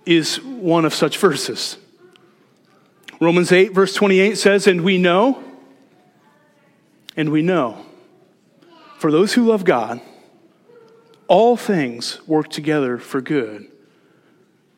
is 0.05 0.41
one 0.41 0.85
of 0.85 0.93
such 0.93 1.17
verses. 1.17 1.77
Romans 3.19 3.51
8, 3.51 3.73
verse 3.73 3.93
28 3.93 4.37
says, 4.37 4.67
And 4.67 4.81
we 4.81 4.97
know, 4.97 5.43
and 7.15 7.31
we 7.31 7.41
know, 7.41 7.85
for 8.97 9.11
those 9.11 9.33
who 9.33 9.45
love 9.45 9.65
God, 9.65 10.01
all 11.27 11.57
things 11.57 12.25
work 12.27 12.49
together 12.49 12.97
for 12.97 13.21
good 13.21 13.69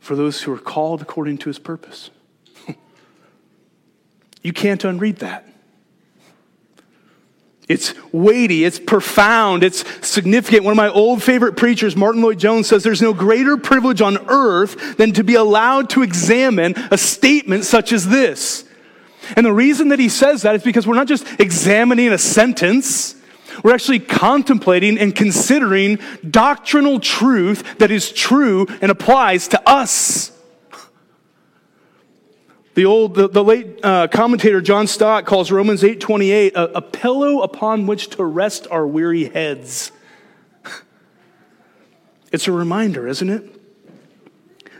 for 0.01 0.15
those 0.15 0.41
who 0.41 0.51
are 0.51 0.57
called 0.57 1.01
according 1.01 1.37
to 1.37 1.47
his 1.47 1.59
purpose. 1.59 2.09
you 4.41 4.51
can't 4.51 4.83
unread 4.83 5.17
that. 5.17 5.47
It's 7.67 7.93
weighty, 8.11 8.65
it's 8.65 8.79
profound, 8.79 9.63
it's 9.63 9.85
significant. 10.05 10.63
One 10.63 10.73
of 10.73 10.77
my 10.77 10.89
old 10.89 11.23
favorite 11.23 11.55
preachers, 11.55 11.95
Martyn 11.95 12.21
Lloyd-Jones, 12.21 12.67
says 12.67 12.83
there's 12.83 13.01
no 13.01 13.13
greater 13.13 13.55
privilege 13.55 14.01
on 14.01 14.17
earth 14.27 14.97
than 14.97 15.13
to 15.13 15.23
be 15.23 15.35
allowed 15.35 15.89
to 15.91 16.03
examine 16.03 16.73
a 16.91 16.97
statement 16.97 17.63
such 17.63 17.93
as 17.93 18.09
this. 18.09 18.65
And 19.37 19.45
the 19.45 19.53
reason 19.53 19.89
that 19.89 19.99
he 19.99 20.09
says 20.09 20.41
that 20.41 20.55
is 20.55 20.63
because 20.63 20.85
we're 20.85 20.95
not 20.95 21.07
just 21.07 21.25
examining 21.39 22.09
a 22.09 22.17
sentence, 22.17 23.15
we're 23.63 23.73
actually 23.73 23.99
contemplating 23.99 24.97
and 24.97 25.15
considering 25.15 25.99
doctrinal 26.29 26.99
truth 26.99 27.77
that 27.77 27.91
is 27.91 28.11
true 28.11 28.65
and 28.81 28.91
applies 28.91 29.47
to 29.49 29.69
us. 29.69 30.31
The 32.73 32.85
old, 32.85 33.15
the, 33.15 33.27
the 33.27 33.43
late 33.43 33.83
uh, 33.83 34.07
commentator 34.07 34.61
John 34.61 34.87
Stott 34.87 35.25
calls 35.25 35.51
Romans 35.51 35.83
8:28 35.83 36.53
a, 36.55 36.63
a 36.75 36.81
pillow 36.81 37.41
upon 37.41 37.85
which 37.85 38.09
to 38.11 38.23
rest 38.23 38.67
our 38.71 38.87
weary 38.87 39.25
heads. 39.25 39.91
It's 42.31 42.47
a 42.47 42.51
reminder, 42.53 43.09
isn't 43.09 43.29
it? 43.29 43.61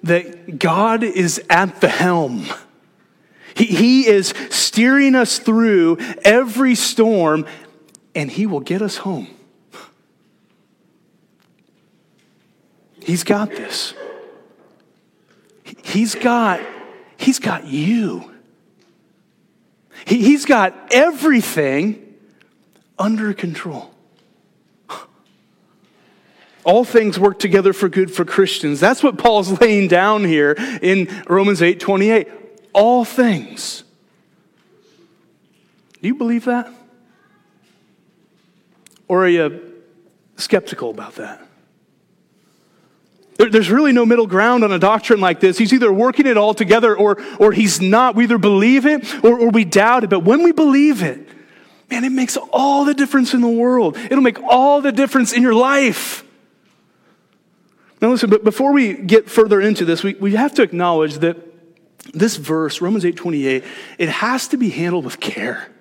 That 0.03 0.57
God 0.57 1.03
is 1.03 1.41
at 1.49 1.81
the 1.81 1.89
helm. 1.89 2.45
He, 3.55 3.65
he 3.65 4.07
is 4.07 4.33
steering 4.49 5.15
us 5.15 5.37
through 5.37 5.97
every 6.23 6.75
storm, 6.75 7.45
and 8.15 8.31
He 8.31 8.45
will 8.45 8.61
get 8.61 8.81
us 8.81 8.95
home. 8.95 9.27
He's 13.03 13.25
got 13.25 13.49
this. 13.49 13.93
He's 15.83 16.15
got 16.15 16.61
He's 17.21 17.37
got 17.37 17.67
you. 17.67 18.31
He, 20.05 20.23
he's 20.23 20.45
got 20.45 20.75
everything 20.91 22.15
under 22.97 23.33
control. 23.33 23.93
All 26.63 26.83
things 26.83 27.19
work 27.19 27.37
together 27.39 27.73
for 27.73 27.89
good 27.89 28.11
for 28.11 28.25
Christians. 28.25 28.79
That's 28.79 29.03
what 29.03 29.17
Paul's 29.19 29.61
laying 29.61 29.87
down 29.87 30.23
here 30.23 30.55
in 30.81 31.23
Romans 31.27 31.61
8 31.61 31.79
28. 31.79 32.27
All 32.73 33.05
things. 33.05 33.83
Do 36.01 36.07
you 36.07 36.15
believe 36.15 36.45
that? 36.45 36.71
Or 39.07 39.25
are 39.25 39.29
you 39.29 39.73
skeptical 40.37 40.89
about 40.89 41.15
that? 41.15 41.45
There's 43.49 43.69
really 43.69 43.91
no 43.91 44.05
middle 44.05 44.27
ground 44.27 44.63
on 44.63 44.71
a 44.71 44.79
doctrine 44.79 45.19
like 45.19 45.39
this. 45.39 45.57
He's 45.57 45.73
either 45.73 45.91
working 45.91 46.27
it 46.27 46.37
all 46.37 46.53
together 46.53 46.95
or, 46.95 47.21
or 47.39 47.51
he's 47.51 47.81
not. 47.81 48.15
We 48.15 48.23
either 48.25 48.37
believe 48.37 48.85
it 48.85 49.23
or, 49.23 49.39
or 49.39 49.49
we 49.49 49.63
doubt 49.65 50.03
it. 50.03 50.09
But 50.09 50.21
when 50.21 50.43
we 50.43 50.51
believe 50.51 51.01
it, 51.01 51.27
man, 51.89 52.03
it 52.03 52.11
makes 52.11 52.37
all 52.51 52.85
the 52.85 52.93
difference 52.93 53.33
in 53.33 53.41
the 53.41 53.47
world. 53.47 53.97
It'll 53.97 54.21
make 54.21 54.41
all 54.43 54.81
the 54.81 54.91
difference 54.91 55.33
in 55.33 55.41
your 55.41 55.53
life. 55.55 56.23
Now, 58.01 58.09
listen, 58.09 58.29
but 58.29 58.43
before 58.43 58.73
we 58.73 58.93
get 58.93 59.29
further 59.29 59.61
into 59.61 59.85
this, 59.85 60.03
we, 60.03 60.15
we 60.15 60.33
have 60.33 60.53
to 60.55 60.63
acknowledge 60.63 61.19
that 61.19 61.37
this 62.13 62.35
verse, 62.35 62.81
Romans 62.81 63.05
8 63.05 63.15
28, 63.15 63.63
it 63.99 64.09
has 64.09 64.47
to 64.49 64.57
be 64.57 64.69
handled 64.69 65.05
with 65.05 65.19
care. 65.19 65.71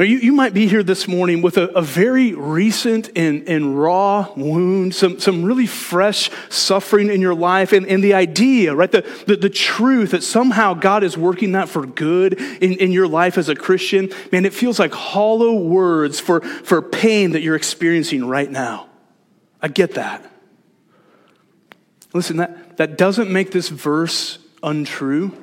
You, 0.00 0.18
you 0.18 0.32
might 0.32 0.54
be 0.54 0.68
here 0.68 0.84
this 0.84 1.08
morning 1.08 1.42
with 1.42 1.56
a, 1.56 1.70
a 1.76 1.82
very 1.82 2.32
recent 2.32 3.10
and, 3.16 3.48
and 3.48 3.76
raw 3.76 4.32
wound, 4.36 4.94
some, 4.94 5.18
some 5.18 5.42
really 5.42 5.66
fresh 5.66 6.30
suffering 6.50 7.10
in 7.10 7.20
your 7.20 7.34
life, 7.34 7.72
and, 7.72 7.84
and 7.84 8.02
the 8.02 8.14
idea, 8.14 8.76
right, 8.76 8.92
the, 8.92 9.04
the, 9.26 9.34
the 9.34 9.50
truth 9.50 10.12
that 10.12 10.22
somehow 10.22 10.74
God 10.74 11.02
is 11.02 11.18
working 11.18 11.52
that 11.52 11.68
for 11.68 11.84
good 11.84 12.34
in, 12.34 12.74
in 12.74 12.92
your 12.92 13.08
life 13.08 13.36
as 13.38 13.48
a 13.48 13.56
Christian, 13.56 14.10
man, 14.30 14.44
it 14.44 14.54
feels 14.54 14.78
like 14.78 14.92
hollow 14.92 15.54
words 15.54 16.20
for, 16.20 16.42
for 16.42 16.80
pain 16.80 17.32
that 17.32 17.42
you're 17.42 17.56
experiencing 17.56 18.24
right 18.24 18.48
now. 18.48 18.88
I 19.60 19.66
get 19.66 19.94
that. 19.94 20.24
Listen, 22.14 22.36
that, 22.36 22.76
that 22.76 22.96
doesn't 22.96 23.30
make 23.30 23.50
this 23.50 23.68
verse 23.68 24.38
untrue. 24.62 25.36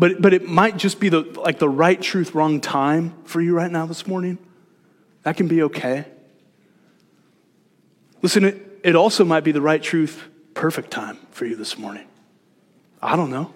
But, 0.00 0.22
but 0.22 0.32
it 0.32 0.48
might 0.48 0.78
just 0.78 0.98
be 0.98 1.10
the, 1.10 1.20
like 1.20 1.58
the 1.58 1.68
right 1.68 2.00
truth, 2.00 2.34
wrong 2.34 2.62
time 2.62 3.12
for 3.24 3.38
you 3.38 3.54
right 3.54 3.70
now 3.70 3.84
this 3.84 4.06
morning. 4.06 4.38
That 5.24 5.36
can 5.36 5.46
be 5.46 5.62
okay. 5.64 6.06
Listen, 8.22 8.44
it, 8.44 8.80
it 8.82 8.96
also 8.96 9.26
might 9.26 9.44
be 9.44 9.52
the 9.52 9.60
right 9.60 9.82
truth, 9.82 10.26
perfect 10.54 10.90
time 10.90 11.18
for 11.32 11.44
you 11.44 11.54
this 11.54 11.76
morning. 11.76 12.06
I 13.02 13.14
don't 13.14 13.28
know. 13.28 13.52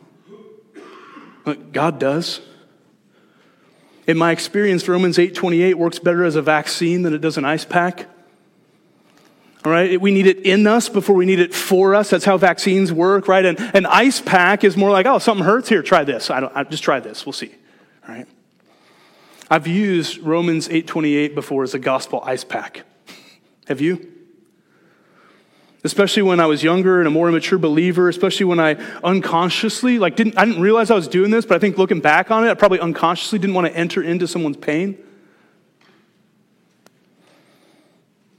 But 1.45 1.73
God 1.73 1.99
does. 1.99 2.43
In 4.07 4.19
my 4.19 4.31
experience, 4.31 4.87
Romans 4.87 5.17
8:28 5.17 5.77
works 5.77 5.99
better 5.99 6.25
as 6.25 6.37
a 6.37 6.43
vaccine 6.43 7.05
than 7.05 7.15
it 7.15 7.23
does 7.23 7.39
an 7.39 7.47
ice 7.47 7.65
pack. 7.65 8.07
All 9.65 9.73
right, 9.73 9.99
we 9.99 10.11
need 10.11 10.27
it 10.27 10.41
in 10.41 10.67
us 10.67 10.91
before 10.91 11.17
we 11.17 11.25
need 11.25 11.41
it 11.41 11.55
for 11.55 11.95
us. 11.95 12.11
That's 12.11 12.27
how 12.27 12.37
vaccines 12.37 12.93
work, 12.93 13.29
right? 13.29 13.47
And 13.47 13.59
an 13.75 13.87
ice 13.87 14.21
pack 14.21 14.63
is 14.63 14.77
more 14.77 14.91
like, 14.91 15.07
oh, 15.07 15.19
something 15.19 15.45
hurts 15.45 15.71
here, 15.71 15.83
try 15.83 16.05
this. 16.05 16.29
I 16.29 16.41
don't, 16.41 16.55
I, 16.55 16.65
just 16.65 16.83
try 16.83 17.01
this. 17.01 17.25
We'll 17.25 17.33
see. 17.33 17.55
All 18.07 18.15
right. 18.15 18.27
I've 19.51 19.67
used 19.67 20.19
Romans 20.19 20.69
8:28 20.69 21.35
before 21.35 21.63
as 21.63 21.73
a 21.73 21.79
gospel 21.79 22.23
ice 22.27 22.45
pack. 22.45 22.83
Have 23.67 23.81
you? 23.81 24.13
Especially 25.83 26.23
when 26.23 26.41
I 26.41 26.47
was 26.47 26.63
younger 26.63 26.99
and 26.99 27.09
a 27.09 27.11
more 27.11 27.29
immature 27.31 27.59
believer, 27.59 28.11
especially 28.11 28.47
when 28.47 28.61
I 28.61 28.75
unconsciously, 29.03 29.99
like, 29.99 30.17
didn't, 30.17 30.37
I 30.39 30.45
didn't 30.45 30.63
realize 30.63 30.91
I 30.91 30.95
was 30.95 31.09
doing 31.09 31.31
this, 31.31 31.45
but 31.47 31.57
I 31.57 31.59
think 31.59 31.79
looking 31.79 32.01
back 32.01 32.31
on 32.31 32.47
it, 32.47 32.51
I 32.51 32.55
probably 32.55 32.81
unconsciously 32.81 33.39
didn't 33.39 33.55
want 33.55 33.67
to 33.67 33.77
enter 33.77 34.03
into 34.03 34.27
someone's 34.27 34.57
pain. 34.57 34.99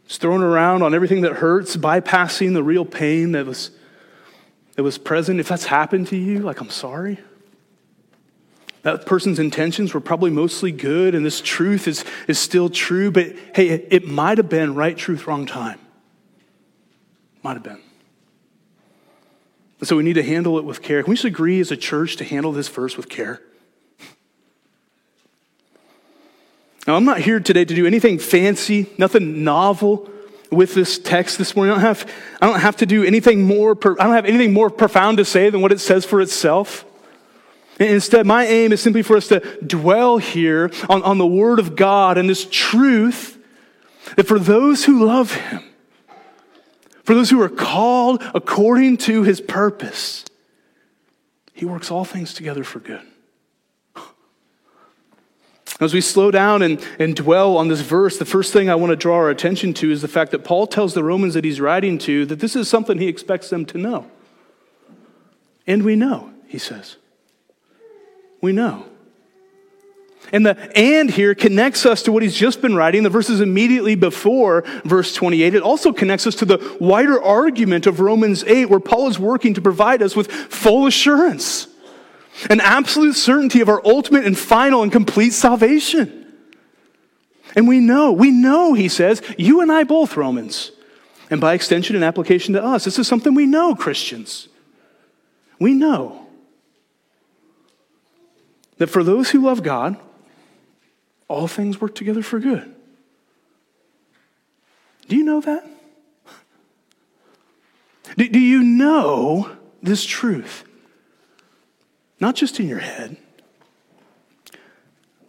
It's 0.05 0.17
thrown 0.17 0.43
around 0.43 0.83
on 0.83 0.93
everything 0.93 1.21
that 1.21 1.33
hurts, 1.33 1.75
bypassing 1.75 2.53
the 2.53 2.63
real 2.63 2.85
pain 2.85 3.31
that 3.31 3.45
was 3.45 3.71
that 4.75 4.83
was 4.83 4.97
present, 4.97 5.39
if 5.39 5.47
that's 5.47 5.65
happened 5.65 6.07
to 6.07 6.17
you, 6.17 6.39
like, 6.39 6.59
I'm 6.59 6.69
sorry. 6.69 7.17
That 8.81 9.05
person's 9.05 9.39
intentions 9.39 9.93
were 9.93 10.01
probably 10.01 10.31
mostly 10.31 10.71
good, 10.71 11.15
and 11.15 11.25
this 11.25 11.41
truth 11.41 11.87
is, 11.87 12.03
is 12.27 12.37
still 12.37 12.69
true, 12.69 13.09
but 13.09 13.35
hey, 13.55 13.69
it, 13.69 13.87
it 13.89 14.07
might 14.07 14.37
have 14.37 14.49
been 14.49 14.75
right 14.75 14.95
truth, 14.95 15.27
wrong 15.27 15.45
time. 15.45 15.79
Might 17.41 17.53
have 17.53 17.63
been. 17.63 17.81
And 19.79 19.87
so 19.87 19.95
we 19.95 20.03
need 20.03 20.13
to 20.13 20.23
handle 20.23 20.57
it 20.59 20.65
with 20.65 20.81
care. 20.81 21.01
Can 21.01 21.09
we 21.09 21.15
just 21.15 21.25
agree 21.25 21.59
as 21.61 21.71
a 21.71 21.77
church 21.77 22.17
to 22.17 22.25
handle 22.25 22.51
this 22.51 22.67
verse 22.67 22.97
with 22.97 23.09
care? 23.09 23.41
Now, 26.87 26.95
I'm 26.95 27.05
not 27.05 27.19
here 27.19 27.39
today 27.39 27.65
to 27.65 27.75
do 27.75 27.87
anything 27.87 28.19
fancy, 28.19 28.87
nothing 28.97 29.43
novel 29.43 30.09
with 30.51 30.75
this 30.75 30.99
text 30.99 31.39
this 31.39 31.55
morning. 31.55 31.71
I 31.71 31.75
don't 31.75 31.85
have, 31.85 32.11
I 32.41 32.47
don't 32.47 32.59
have 32.59 32.77
to 32.77 32.85
do 32.85 33.03
anything 33.03 33.41
more, 33.41 33.71
I 33.71 34.03
don't 34.03 34.13
have 34.13 34.25
anything 34.25 34.53
more 34.53 34.69
profound 34.69 35.17
to 35.17 35.25
say 35.25 35.49
than 35.49 35.61
what 35.61 35.71
it 35.71 35.79
says 35.79 36.05
for 36.05 36.21
itself. 36.21 36.85
Instead, 37.79 38.25
my 38.25 38.45
aim 38.45 38.71
is 38.71 38.81
simply 38.81 39.01
for 39.01 39.17
us 39.17 39.27
to 39.29 39.39
dwell 39.65 40.17
here 40.17 40.71
on, 40.87 41.01
on 41.03 41.17
the 41.17 41.27
Word 41.27 41.59
of 41.59 41.75
God 41.75 42.17
and 42.17 42.29
this 42.29 42.47
truth 42.49 43.37
that 44.15 44.27
for 44.27 44.37
those 44.37 44.85
who 44.85 45.05
love 45.05 45.33
Him, 45.33 45.63
for 47.03 47.15
those 47.15 47.31
who 47.31 47.41
are 47.41 47.49
called 47.49 48.23
according 48.33 48.97
to 48.97 49.23
His 49.23 49.41
purpose, 49.41 50.23
He 51.53 51.65
works 51.65 51.89
all 51.89 52.05
things 52.05 52.33
together 52.33 52.63
for 52.63 52.79
good. 52.79 53.01
As 55.81 55.93
we 55.93 55.99
slow 55.99 56.31
down 56.31 56.61
and, 56.61 56.81
and 56.99 57.15
dwell 57.15 57.57
on 57.57 57.67
this 57.67 57.81
verse, 57.81 58.17
the 58.17 58.25
first 58.25 58.53
thing 58.53 58.69
I 58.69 58.75
want 58.75 58.91
to 58.91 58.95
draw 58.95 59.15
our 59.15 59.29
attention 59.29 59.73
to 59.75 59.91
is 59.91 60.01
the 60.01 60.07
fact 60.07 60.31
that 60.31 60.45
Paul 60.45 60.67
tells 60.67 60.93
the 60.93 61.03
Romans 61.03 61.33
that 61.33 61.43
he's 61.43 61.59
writing 61.59 61.97
to 61.99 62.25
that 62.27 62.39
this 62.39 62.55
is 62.55 62.69
something 62.69 62.97
he 62.97 63.07
expects 63.07 63.49
them 63.49 63.65
to 63.67 63.77
know. 63.77 64.09
And 65.67 65.83
we 65.83 65.97
know, 65.97 66.31
he 66.47 66.59
says. 66.59 66.95
We 68.41 68.53
know. 68.53 68.85
And 70.31 70.45
the 70.45 70.77
and 70.77 71.11
here 71.11 71.35
connects 71.35 71.85
us 71.85 72.03
to 72.03 72.11
what 72.11 72.23
he's 72.23 72.35
just 72.35 72.61
been 72.61 72.75
writing, 72.75 73.03
the 73.03 73.09
verses 73.09 73.41
immediately 73.41 73.95
before 73.95 74.63
verse 74.83 75.13
28. 75.13 75.53
It 75.53 75.61
also 75.61 75.91
connects 75.93 76.25
us 76.25 76.35
to 76.35 76.45
the 76.45 76.77
wider 76.79 77.21
argument 77.21 77.85
of 77.85 77.99
Romans 77.99 78.43
8, 78.43 78.65
where 78.65 78.79
Paul 78.79 79.07
is 79.07 79.19
working 79.19 79.53
to 79.53 79.61
provide 79.61 80.01
us 80.01 80.15
with 80.15 80.31
full 80.31 80.87
assurance 80.87 81.67
an 82.49 82.59
absolute 82.59 83.15
certainty 83.15 83.61
of 83.61 83.69
our 83.69 83.81
ultimate 83.85 84.25
and 84.25 84.37
final 84.37 84.83
and 84.83 84.91
complete 84.91 85.33
salvation. 85.33 86.21
And 87.55 87.67
we 87.67 87.79
know, 87.79 88.11
we 88.11 88.31
know, 88.31 88.73
he 88.73 88.89
says, 88.89 89.21
you 89.37 89.61
and 89.61 89.71
I 89.71 89.83
both, 89.83 90.17
Romans, 90.17 90.71
and 91.29 91.39
by 91.39 91.53
extension 91.53 91.95
and 91.95 92.03
application 92.03 92.53
to 92.53 92.63
us. 92.63 92.83
This 92.83 92.99
is 92.99 93.07
something 93.07 93.33
we 93.33 93.45
know, 93.45 93.75
Christians. 93.75 94.49
We 95.59 95.73
know 95.73 96.27
that 98.77 98.87
for 98.87 99.03
those 99.03 99.29
who 99.29 99.41
love 99.41 99.63
God, 99.63 99.97
all 101.27 101.47
things 101.47 101.79
work 101.79 101.95
together 101.95 102.21
for 102.21 102.39
good. 102.39 102.75
Do 105.07 105.15
you 105.15 105.23
know 105.23 105.41
that? 105.41 105.65
Do, 108.17 108.39
you 108.39 108.63
know 108.63 109.49
this 109.81 110.03
truth? 110.03 110.65
Not 112.25 112.33
just 112.33 112.59
in 112.59 112.67
your 112.67 112.79
head. 112.79 113.17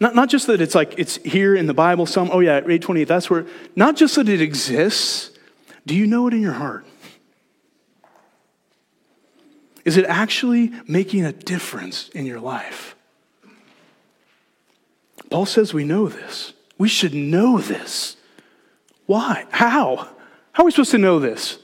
Not, 0.01 0.15
not 0.15 0.31
just 0.31 0.47
that 0.47 0.63
it's 0.63 0.75
like 0.75 0.95
it's 0.97 1.17
here 1.17 1.55
in 1.55 1.67
the 1.67 1.75
Bible, 1.75 2.07
some, 2.07 2.31
oh 2.33 2.41
yeah, 2.41 2.57
828, 2.57 3.05
that's 3.07 3.29
where, 3.29 3.45
not 3.77 3.97
just 3.97 4.15
that 4.15 4.31
it 4.31 4.41
exists, 4.41 5.31
do 5.85 5.95
you 5.95 6.07
know 6.07 6.27
it 6.27 6.33
in 6.33 6.41
your 6.41 6.55
heart? 6.55 6.87
Is 9.85 9.99
it 9.99 10.07
actually 10.07 10.73
making 10.89 11.27
a 11.27 11.33
difference 11.33 12.09
in 12.15 12.25
your 12.25 12.41
life? 12.41 12.97
Paul 15.29 15.45
says 15.45 15.75
we 15.75 15.85
know 15.85 16.09
this. 16.09 16.55
We 16.79 16.89
should 16.89 17.13
know 17.13 17.59
this. 17.59 18.17
Why? 19.05 19.45
How? 19.51 20.09
How 20.53 20.63
are 20.63 20.65
we 20.65 20.71
supposed 20.71 20.93
to 20.93 20.99
know 20.99 21.19
this? 21.19 21.59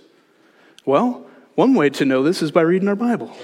Well, 0.84 1.24
one 1.54 1.72
way 1.72 1.88
to 1.88 2.04
know 2.04 2.22
this 2.22 2.42
is 2.42 2.50
by 2.50 2.60
reading 2.60 2.88
our 2.88 2.96
Bible. 2.96 3.34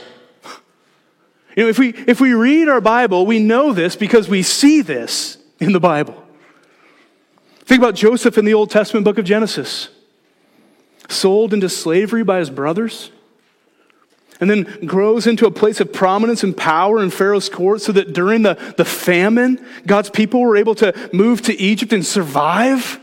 You 1.59 1.65
know, 1.65 1.71
if 1.71 1.79
we, 1.81 1.89
if 1.89 2.21
we 2.21 2.35
read 2.35 2.69
our 2.69 2.81
Bible, 2.81 3.27
we 3.27 3.41
know 3.41 3.73
this 3.73 3.97
because 3.97 4.29
we 4.29 4.45
see 4.45 4.81
this 4.81 5.39
in 5.59 5.73
the 5.73 5.81
Bible. 5.81 6.25
Think 7.65 7.81
about 7.81 7.97
Joseph 7.97 8.39
in 8.39 8.45
the 8.45 8.55
Old 8.55 8.71
Testament 8.71 9.03
book 9.03 9.19
of 9.19 9.25
Genesis. 9.25 9.89
Sold 11.09 11.53
into 11.53 11.69
slavery 11.69 12.23
by 12.23 12.39
his 12.39 12.49
brothers, 12.49 13.11
and 14.41 14.49
then 14.49 14.87
grows 14.87 15.27
into 15.27 15.47
a 15.47 15.51
place 15.51 15.81
of 15.81 15.93
prominence 15.93 16.45
and 16.45 16.57
power 16.57 17.03
in 17.03 17.11
Pharaoh's 17.11 17.49
court 17.49 17.81
so 17.81 17.91
that 17.91 18.13
during 18.13 18.43
the, 18.43 18.55
the 18.77 18.85
famine, 18.85 19.61
God's 19.85 20.11
people 20.11 20.41
were 20.41 20.57
able 20.57 20.77
to 20.77 21.11
move 21.13 21.43
to 21.43 21.61
Egypt 21.61 21.93
and 21.93 22.07
survive. 22.07 23.01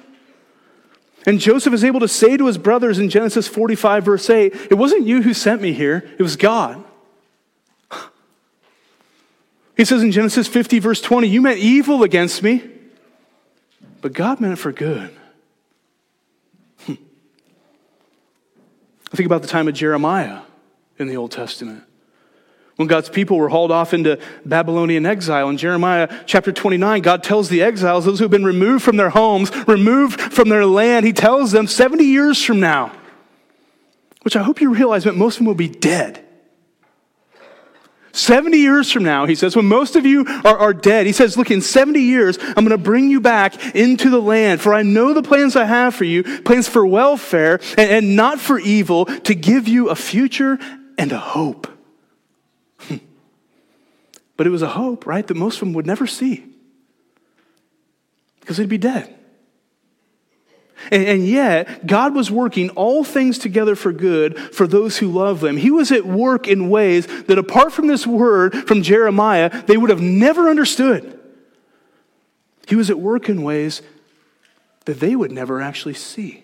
And 1.26 1.42
Joseph 1.42 1.74
is 1.74 1.84
able 1.84 2.00
to 2.00 2.08
say 2.08 2.38
to 2.38 2.46
his 2.46 2.58
brothers 2.58 3.00
in 3.00 3.10
Genesis 3.10 3.50
45, 3.50 4.06
verse 4.06 4.30
8, 4.30 4.56
It 4.72 4.76
wasn't 4.76 5.06
you 5.06 5.24
who 5.24 5.34
sent 5.34 5.62
me 5.62 5.74
here, 5.74 6.10
it 6.18 6.24
was 6.24 6.38
God. 6.38 6.82
He 9.76 9.84
says 9.84 10.02
in 10.04 10.12
Genesis 10.12 10.48
50, 10.48 10.80
verse 10.80 11.02
20, 11.02 11.28
You 11.28 11.42
meant 11.42 11.60
evil 11.60 12.04
against 12.04 12.42
me, 12.42 12.64
but 14.02 14.14
God 14.14 14.40
meant 14.40 14.54
it 14.54 14.58
for 14.58 14.72
good. 14.72 15.12
Hmm. 16.86 16.94
I 19.12 19.16
think 19.16 19.26
about 19.26 19.42
the 19.42 19.48
time 19.48 19.68
of 19.68 19.74
Jeremiah 19.74 20.42
in 20.98 21.08
the 21.08 21.18
Old 21.18 21.32
Testament. 21.32 21.84
When 22.78 22.88
God's 22.90 23.10
people 23.10 23.38
were 23.38 23.48
hauled 23.48 23.72
off 23.72 23.94
into 23.94 24.20
Babylonian 24.46 25.06
exile, 25.06 25.48
in 25.50 25.58
Jeremiah 25.58 26.24
chapter 26.26 26.52
29, 26.52 27.02
God 27.02 27.24
tells 27.24 27.48
the 27.48 27.62
exiles, 27.62 28.04
those 28.04 28.20
who 28.20 28.26
have 28.26 28.32
been 28.32 28.44
removed 28.44 28.84
from 28.84 28.98
their 28.98 29.10
homes, 29.10 29.50
removed 29.66 30.20
from 30.20 30.50
their 30.50 30.66
land, 30.66 31.06
He 31.06 31.14
tells 31.14 31.52
them 31.52 31.68
70 31.68 32.04
years 32.04 32.44
from 32.44 32.60
now, 32.60 32.92
which 34.24 34.36
I 34.36 34.44
hope 34.44 34.60
you 34.60 34.74
realize 34.74 35.06
meant 35.06 35.18
most 35.18 35.36
of 35.36 35.40
them 35.40 35.48
will 35.48 35.56
be 35.56 35.70
dead. 35.70 36.25
70 38.16 38.58
years 38.58 38.92
from 38.92 39.04
now, 39.04 39.26
he 39.26 39.36
says, 39.36 39.56
when 39.56 39.66
most 39.66 39.96
of 39.96 40.06
you 40.06 40.26
are, 40.44 40.58
are 40.58 40.74
dead, 40.74 41.06
he 41.06 41.12
says, 41.12 41.38
Look, 41.38 41.52
in 41.52 41.62
70 41.62 42.00
years, 42.00 42.38
I'm 42.40 42.66
going 42.66 42.70
to 42.70 42.78
bring 42.78 43.10
you 43.10 43.20
back 43.20 43.76
into 43.76 44.10
the 44.10 44.22
land, 44.22 44.62
for 44.62 44.74
I 44.74 44.84
know 44.84 45.14
the 45.14 45.24
plans 45.24 45.56
I 45.56 45.66
have 45.66 45.96
for 45.96 46.06
you 46.06 46.24
plans 46.42 46.68
for 46.68 46.86
welfare 46.86 47.60
and, 47.78 47.92
and 47.92 48.16
not 48.16 48.40
for 48.40 48.60
evil, 48.60 49.06
to 49.06 49.36
give 49.36 49.68
you 49.68 49.90
a 49.90 49.96
future 49.96 50.60
and 50.98 51.12
a 51.12 51.20
hope. 51.20 51.68
but 54.38 54.48
it 54.48 54.50
was 54.50 54.62
a 54.62 54.70
hope, 54.70 55.06
right, 55.06 55.26
that 55.26 55.36
most 55.36 55.56
of 55.56 55.60
them 55.62 55.74
would 55.74 55.86
never 55.86 56.08
see 56.08 56.46
because 58.40 58.58
they'd 58.58 58.70
be 58.70 58.78
dead. 58.78 59.15
And, 60.92 61.26
yet, 61.26 61.88
God 61.88 62.14
was 62.14 62.30
working 62.30 62.70
all 62.72 63.04
things 63.04 63.38
together 63.40 63.76
for 63.76 63.92
good 63.92 64.38
for 64.38 64.68
those 64.68 64.98
who 64.98 65.08
love 65.08 65.40
them. 65.40 65.58
He 65.58 65.72
was 65.72 65.92
at 65.92 66.06
work 66.06 66.48
in 66.48 66.70
ways 66.70 67.08
that, 67.26 67.38
apart 67.38 67.74
from 67.74 67.88
this 67.88 68.06
word 68.06 68.68
from 68.68 68.84
Jeremiah, 68.84 69.64
they 69.64 69.78
would 69.78 69.90
have 69.90 70.02
never 70.02 70.50
understood. 70.50 71.20
He 72.68 72.76
was 72.76 72.90
at 72.90 73.00
work 73.00 73.30
in 73.30 73.44
ways 73.44 73.82
that 74.86 75.00
they 75.00 75.16
would 75.16 75.32
never 75.32 75.62
actually 75.62 75.96
see. 75.96 76.44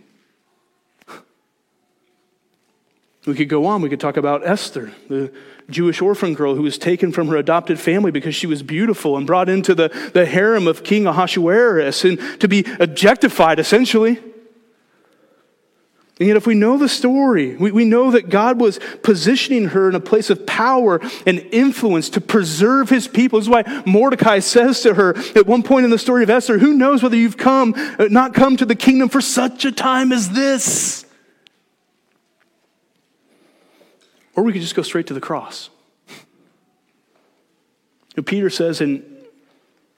We 3.25 3.35
could 3.35 3.49
go 3.49 3.65
on. 3.65 3.81
We 3.81 3.89
could 3.89 3.99
talk 3.99 4.17
about 4.17 4.47
Esther, 4.47 4.91
the 5.07 5.31
Jewish 5.71 6.01
orphan 6.01 6.33
girl 6.33 6.55
who 6.55 6.61
was 6.61 6.77
taken 6.77 7.11
from 7.11 7.27
her 7.27 7.37
adopted 7.37 7.79
family 7.79 8.11
because 8.11 8.35
she 8.35 8.47
was 8.47 8.61
beautiful 8.63 9.17
and 9.17 9.25
brought 9.25 9.49
into 9.49 9.73
the, 9.73 9.89
the 10.13 10.25
harem 10.25 10.67
of 10.67 10.83
King 10.83 11.07
Ahasuerus 11.07 12.03
and 12.03 12.19
to 12.39 12.47
be 12.47 12.65
objectified, 12.79 13.59
essentially. 13.59 14.19
And 16.21 16.27
yet, 16.27 16.37
if 16.37 16.45
we 16.45 16.53
know 16.53 16.77
the 16.77 16.87
story, 16.87 17.55
we, 17.55 17.71
we 17.71 17.83
know 17.83 18.11
that 18.11 18.29
God 18.29 18.61
was 18.61 18.79
positioning 19.01 19.69
her 19.69 19.89
in 19.89 19.95
a 19.95 19.99
place 19.99 20.29
of 20.29 20.45
power 20.45 21.01
and 21.25 21.39
influence 21.51 22.09
to 22.11 22.21
preserve 22.21 22.91
his 22.91 23.07
people. 23.07 23.39
This 23.39 23.47
is 23.47 23.49
why 23.49 23.83
Mordecai 23.87 24.37
says 24.37 24.81
to 24.81 24.93
her 24.93 25.17
at 25.35 25.47
one 25.47 25.63
point 25.63 25.85
in 25.85 25.89
the 25.89 25.97
story 25.97 26.21
of 26.21 26.29
Esther, 26.29 26.59
Who 26.59 26.75
knows 26.75 27.01
whether 27.01 27.15
you've 27.15 27.37
come, 27.37 27.73
uh, 27.75 28.07
not 28.11 28.35
come 28.35 28.55
to 28.57 28.67
the 28.67 28.75
kingdom 28.75 29.09
for 29.09 29.19
such 29.19 29.65
a 29.65 29.71
time 29.71 30.11
as 30.11 30.29
this? 30.29 31.05
Or 34.35 34.43
we 34.43 34.53
could 34.53 34.61
just 34.61 34.75
go 34.75 34.81
straight 34.81 35.07
to 35.07 35.13
the 35.13 35.21
cross. 35.21 35.69
Peter 38.25 38.49
says 38.49 38.81
in, 38.81 39.05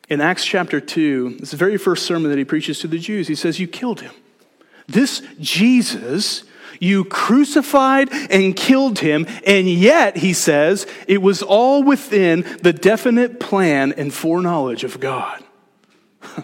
in 0.10 0.22
Acts 0.22 0.46
chapter 0.46 0.80
2, 0.80 1.38
it's 1.40 1.52
the 1.52 1.58
very 1.58 1.78
first 1.78 2.06
sermon 2.06 2.30
that 2.30 2.38
he 2.38 2.46
preaches 2.46 2.80
to 2.80 2.88
the 2.88 3.00
Jews, 3.00 3.28
he 3.28 3.36
says, 3.36 3.60
You 3.60 3.68
killed 3.68 4.02
him. 4.02 4.14
This 4.88 5.22
Jesus, 5.40 6.44
you 6.80 7.06
crucified 7.06 8.10
and 8.30 8.56
killed 8.56 9.00
him, 9.00 9.26
and 9.46 9.68
yet, 9.70 10.18
he 10.18 10.34
says, 10.34 10.86
it 11.08 11.22
was 11.22 11.42
all 11.42 11.84
within 11.84 12.42
the 12.62 12.74
definite 12.74 13.40
plan 13.40 13.94
and 13.94 14.14
foreknowledge 14.14 14.84
of 14.84 15.00
God. 15.00 15.42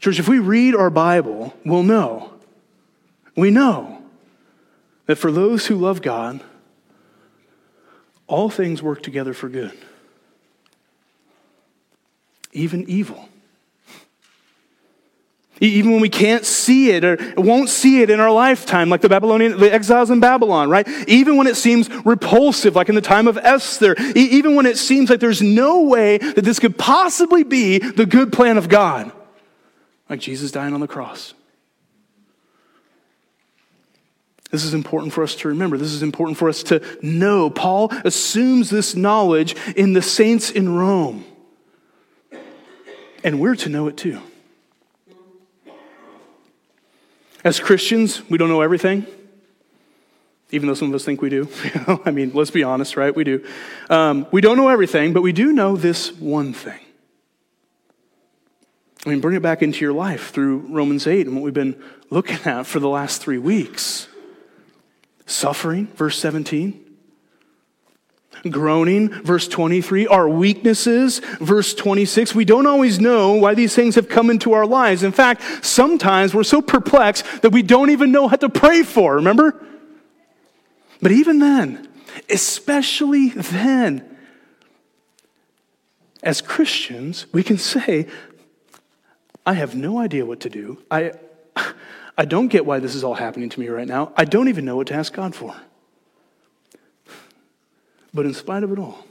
Church, 0.00 0.18
if 0.18 0.28
we 0.28 0.40
read 0.40 0.74
our 0.74 0.90
Bible, 0.90 1.54
we'll 1.64 1.84
know. 1.84 2.32
We 3.36 3.50
know 3.50 3.95
that 5.06 5.16
for 5.16 5.32
those 5.32 5.66
who 5.66 5.76
love 5.76 6.02
God, 6.02 6.42
all 8.26 8.50
things 8.50 8.82
work 8.82 9.02
together 9.02 9.32
for 9.32 9.48
good, 9.48 9.72
even 12.52 12.88
evil. 12.88 13.28
Even 15.58 15.92
when 15.92 16.02
we 16.02 16.10
can't 16.10 16.44
see 16.44 16.90
it 16.90 17.02
or 17.02 17.16
won't 17.38 17.70
see 17.70 18.02
it 18.02 18.10
in 18.10 18.20
our 18.20 18.30
lifetime, 18.30 18.90
like 18.90 19.00
the 19.00 19.08
Babylonian, 19.08 19.58
the 19.58 19.72
exiles 19.72 20.10
in 20.10 20.20
Babylon, 20.20 20.68
right? 20.68 20.86
Even 21.08 21.38
when 21.38 21.46
it 21.46 21.56
seems 21.56 21.88
repulsive, 22.04 22.76
like 22.76 22.90
in 22.90 22.94
the 22.94 23.00
time 23.00 23.26
of 23.26 23.38
Esther, 23.38 23.96
even 24.14 24.54
when 24.54 24.66
it 24.66 24.76
seems 24.76 25.08
like 25.08 25.18
there's 25.18 25.40
no 25.40 25.84
way 25.84 26.18
that 26.18 26.44
this 26.44 26.58
could 26.58 26.76
possibly 26.76 27.42
be 27.42 27.78
the 27.78 28.04
good 28.04 28.34
plan 28.34 28.58
of 28.58 28.68
God, 28.68 29.10
like 30.10 30.20
Jesus 30.20 30.50
dying 30.50 30.74
on 30.74 30.80
the 30.80 30.86
cross. 30.86 31.32
This 34.50 34.64
is 34.64 34.74
important 34.74 35.12
for 35.12 35.24
us 35.24 35.34
to 35.36 35.48
remember. 35.48 35.76
This 35.76 35.92
is 35.92 36.02
important 36.02 36.38
for 36.38 36.48
us 36.48 36.62
to 36.64 36.80
know. 37.02 37.50
Paul 37.50 37.90
assumes 38.04 38.70
this 38.70 38.94
knowledge 38.94 39.56
in 39.74 39.92
the 39.92 40.02
saints 40.02 40.50
in 40.50 40.68
Rome. 40.68 41.24
And 43.24 43.40
we're 43.40 43.56
to 43.56 43.68
know 43.68 43.88
it 43.88 43.96
too. 43.96 44.20
As 47.42 47.60
Christians, 47.60 48.28
we 48.28 48.38
don't 48.38 48.48
know 48.48 48.60
everything, 48.60 49.06
even 50.50 50.68
though 50.68 50.74
some 50.74 50.88
of 50.88 50.94
us 50.94 51.04
think 51.04 51.22
we 51.22 51.30
do. 51.30 51.48
I 52.04 52.10
mean, 52.10 52.32
let's 52.34 52.50
be 52.50 52.62
honest, 52.62 52.96
right? 52.96 53.14
We 53.14 53.24
do. 53.24 53.44
Um, 53.90 54.26
we 54.30 54.40
don't 54.40 54.56
know 54.56 54.68
everything, 54.68 55.12
but 55.12 55.22
we 55.22 55.32
do 55.32 55.52
know 55.52 55.76
this 55.76 56.12
one 56.12 56.52
thing. 56.52 56.80
I 59.04 59.10
mean, 59.10 59.20
bring 59.20 59.36
it 59.36 59.42
back 59.42 59.62
into 59.62 59.84
your 59.84 59.92
life 59.92 60.30
through 60.30 60.58
Romans 60.68 61.06
8 61.06 61.26
and 61.26 61.36
what 61.36 61.44
we've 61.44 61.54
been 61.54 61.80
looking 62.10 62.38
at 62.44 62.66
for 62.66 62.80
the 62.80 62.88
last 62.88 63.22
three 63.22 63.38
weeks. 63.38 64.08
Suffering, 65.26 65.88
verse 65.88 66.18
17 66.18 66.86
groaning, 68.50 69.08
verse 69.08 69.48
23, 69.48 70.06
our 70.06 70.28
weaknesses, 70.28 71.20
verse 71.40 71.74
26. 71.74 72.34
We 72.34 72.44
don't 72.44 72.66
always 72.66 73.00
know 73.00 73.34
why 73.34 73.54
these 73.54 73.74
things 73.74 73.94
have 73.94 74.08
come 74.08 74.30
into 74.30 74.52
our 74.52 74.66
lives. 74.66 75.02
In 75.02 75.12
fact, 75.12 75.64
sometimes 75.64 76.34
we're 76.34 76.44
so 76.44 76.62
perplexed 76.62 77.42
that 77.42 77.50
we 77.50 77.62
don't 77.62 77.90
even 77.90 78.12
know 78.12 78.24
what 78.24 78.40
to 78.40 78.48
pray 78.48 78.82
for, 78.82 79.16
remember? 79.16 79.64
But 81.00 81.12
even 81.12 81.38
then, 81.38 81.88
especially 82.28 83.30
then, 83.30 84.16
as 86.22 86.40
Christians, 86.40 87.26
we 87.32 87.42
can 87.42 87.58
say, 87.58 88.06
I 89.44 89.52
have 89.52 89.74
no 89.74 89.98
idea 89.98 90.26
what 90.26 90.40
to 90.40 90.50
do. 90.50 90.82
I, 90.90 91.12
I 92.18 92.24
don't 92.24 92.48
get 92.48 92.64
why 92.64 92.78
this 92.78 92.94
is 92.94 93.04
all 93.04 93.14
happening 93.14 93.48
to 93.50 93.60
me 93.60 93.68
right 93.68 93.86
now. 93.86 94.12
I 94.16 94.24
don't 94.24 94.48
even 94.48 94.64
know 94.64 94.76
what 94.76 94.86
to 94.88 94.94
ask 94.94 95.12
God 95.12 95.34
for. 95.34 95.54
But 98.14 98.24
in 98.24 98.32
spite 98.32 98.62
of 98.62 98.72
it 98.72 98.78
all, 98.78 99.04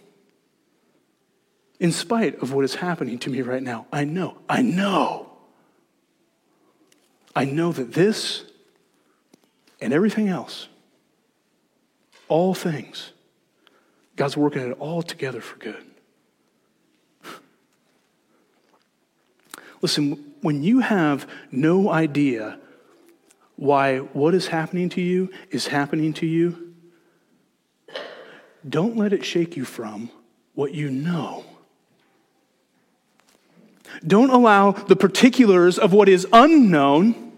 in 1.79 1.91
spite 1.91 2.41
of 2.41 2.53
what 2.53 2.65
is 2.65 2.75
happening 2.75 3.19
to 3.19 3.29
me 3.29 3.41
right 3.41 3.62
now, 3.62 3.85
I 3.91 4.05
know, 4.05 4.39
I 4.50 4.62
know, 4.63 5.29
I 7.35 7.45
know 7.45 7.71
that 7.74 7.93
this 7.93 8.43
and 9.79 9.93
everything 9.93 10.27
else, 10.27 10.67
all 12.27 12.55
things, 12.55 13.12
God's 14.15 14.35
working 14.38 14.62
it 14.63 14.77
all 14.79 15.03
together 15.03 15.41
for 15.41 15.57
good. 15.57 15.83
Listen, 19.81 20.33
when 20.41 20.63
you 20.63 20.79
have 20.79 21.29
no 21.51 21.91
idea 21.91 22.57
why 23.55 24.00
what 24.00 24.33
is 24.33 24.47
happening 24.47 24.89
to 24.89 25.01
you 25.01 25.31
is 25.51 25.67
happening 25.67 26.13
to 26.13 26.25
you, 26.25 26.74
don't 28.67 28.97
let 28.97 29.13
it 29.13 29.24
shake 29.24 29.55
you 29.55 29.65
from 29.65 30.09
what 30.53 30.74
you 30.74 30.89
know. 30.89 31.45
Don't 34.05 34.29
allow 34.29 34.71
the 34.71 34.95
particulars 34.95 35.77
of 35.77 35.93
what 35.93 36.09
is 36.09 36.27
unknown 36.33 37.31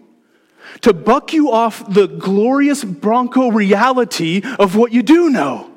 to 0.80 0.92
buck 0.92 1.32
you 1.32 1.50
off 1.50 1.92
the 1.92 2.06
glorious 2.06 2.84
bronco 2.84 3.50
reality 3.50 4.42
of 4.58 4.76
what 4.76 4.92
you 4.92 5.02
do 5.02 5.30
know. 5.30 5.70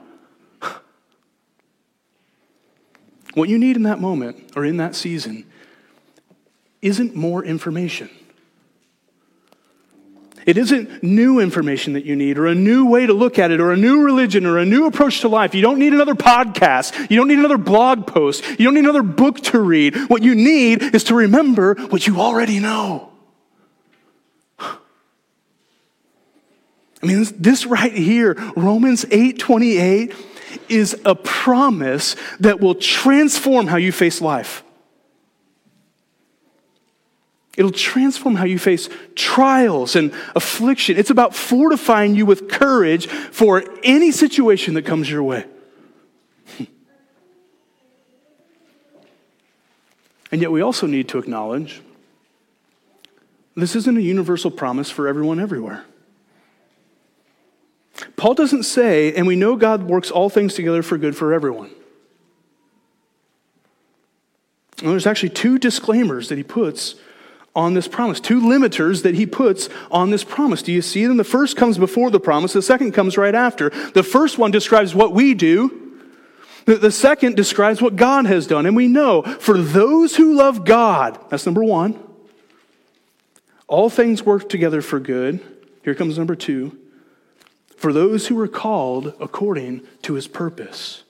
What 3.33 3.47
you 3.47 3.57
need 3.57 3.77
in 3.77 3.83
that 3.83 3.99
moment 3.99 4.51
or 4.55 4.65
in 4.65 4.77
that 4.77 4.95
season 4.95 5.45
isn't 6.81 7.15
more 7.15 7.45
information. 7.45 8.09
It 10.45 10.57
isn't 10.57 11.03
new 11.03 11.39
information 11.39 11.93
that 11.93 12.05
you 12.05 12.15
need 12.15 12.37
or 12.37 12.47
a 12.47 12.55
new 12.55 12.87
way 12.87 13.05
to 13.05 13.13
look 13.13 13.37
at 13.37 13.51
it 13.51 13.59
or 13.59 13.71
a 13.71 13.77
new 13.77 14.01
religion 14.03 14.45
or 14.45 14.57
a 14.57 14.65
new 14.65 14.87
approach 14.87 15.21
to 15.21 15.27
life. 15.27 15.53
You 15.53 15.61
don't 15.61 15.77
need 15.77 15.93
another 15.93 16.15
podcast. 16.15 17.09
You 17.09 17.17
don't 17.17 17.27
need 17.27 17.39
another 17.39 17.57
blog 17.57 18.07
post. 18.07 18.43
You 18.59 18.65
don't 18.65 18.73
need 18.73 18.85
another 18.85 19.03
book 19.03 19.39
to 19.41 19.59
read. 19.59 19.95
What 20.09 20.23
you 20.23 20.33
need 20.33 20.95
is 20.95 21.03
to 21.05 21.15
remember 21.15 21.75
what 21.75 22.07
you 22.07 22.19
already 22.19 22.59
know. 22.59 23.11
I 27.03 27.07
mean, 27.07 27.25
this 27.37 27.65
right 27.65 27.93
here, 27.93 28.35
Romans 28.55 29.05
8 29.09 29.39
28, 29.39 30.13
is 30.69 30.99
a 31.05 31.15
promise 31.15 32.15
that 32.39 32.59
will 32.59 32.75
transform 32.75 33.67
how 33.67 33.77
you 33.77 33.91
face 33.91 34.21
life. 34.21 34.63
It'll 37.61 37.71
transform 37.71 38.33
how 38.33 38.45
you 38.45 38.57
face 38.57 38.89
trials 39.13 39.95
and 39.95 40.11
affliction. 40.35 40.97
It's 40.97 41.11
about 41.11 41.35
fortifying 41.35 42.15
you 42.15 42.25
with 42.25 42.49
courage 42.49 43.05
for 43.05 43.63
any 43.83 44.09
situation 44.11 44.73
that 44.73 44.81
comes 44.81 45.07
your 45.07 45.21
way. 45.21 45.45
and 50.31 50.41
yet, 50.41 50.51
we 50.51 50.61
also 50.61 50.87
need 50.87 51.07
to 51.09 51.19
acknowledge 51.19 51.81
this 53.55 53.75
isn't 53.75 53.95
a 53.95 54.01
universal 54.01 54.49
promise 54.49 54.89
for 54.89 55.07
everyone 55.07 55.39
everywhere. 55.39 55.85
Paul 58.15 58.33
doesn't 58.33 58.63
say, 58.63 59.13
and 59.13 59.27
we 59.27 59.35
know 59.35 59.55
God 59.55 59.83
works 59.83 60.09
all 60.09 60.31
things 60.31 60.55
together 60.55 60.81
for 60.81 60.97
good 60.97 61.15
for 61.15 61.31
everyone. 61.31 61.69
There's 64.77 65.05
actually 65.05 65.29
two 65.29 65.59
disclaimers 65.59 66.29
that 66.29 66.39
he 66.39 66.43
puts 66.43 66.95
on 67.55 67.73
this 67.73 67.87
promise. 67.87 68.19
Two 68.19 68.39
limiters 68.39 69.03
that 69.03 69.15
he 69.15 69.25
puts 69.25 69.69
on 69.89 70.09
this 70.09 70.23
promise. 70.23 70.61
Do 70.61 70.71
you 70.71 70.81
see 70.81 71.05
them? 71.05 71.17
The 71.17 71.23
first 71.23 71.57
comes 71.57 71.77
before 71.77 72.09
the 72.09 72.19
promise, 72.19 72.53
the 72.53 72.61
second 72.61 72.93
comes 72.93 73.17
right 73.17 73.35
after. 73.35 73.69
The 73.69 74.03
first 74.03 74.37
one 74.37 74.51
describes 74.51 74.95
what 74.95 75.13
we 75.13 75.33
do. 75.33 75.77
The 76.65 76.91
second 76.91 77.35
describes 77.35 77.81
what 77.81 77.95
God 77.95 78.25
has 78.27 78.45
done. 78.45 78.65
And 78.65 78.75
we 78.75 78.87
know 78.87 79.23
for 79.23 79.57
those 79.57 80.15
who 80.15 80.35
love 80.35 80.63
God, 80.63 81.19
that's 81.29 81.45
number 81.45 81.63
one, 81.63 81.99
all 83.67 83.89
things 83.89 84.23
work 84.23 84.47
together 84.47 84.81
for 84.81 84.99
good. 84.99 85.39
Here 85.83 85.95
comes 85.95 86.17
number 86.17 86.35
two. 86.35 86.77
For 87.77 87.91
those 87.91 88.27
who 88.27 88.39
are 88.39 88.47
called 88.47 89.13
according 89.19 89.81
to 90.03 90.13
his 90.13 90.27
purpose. 90.27 91.03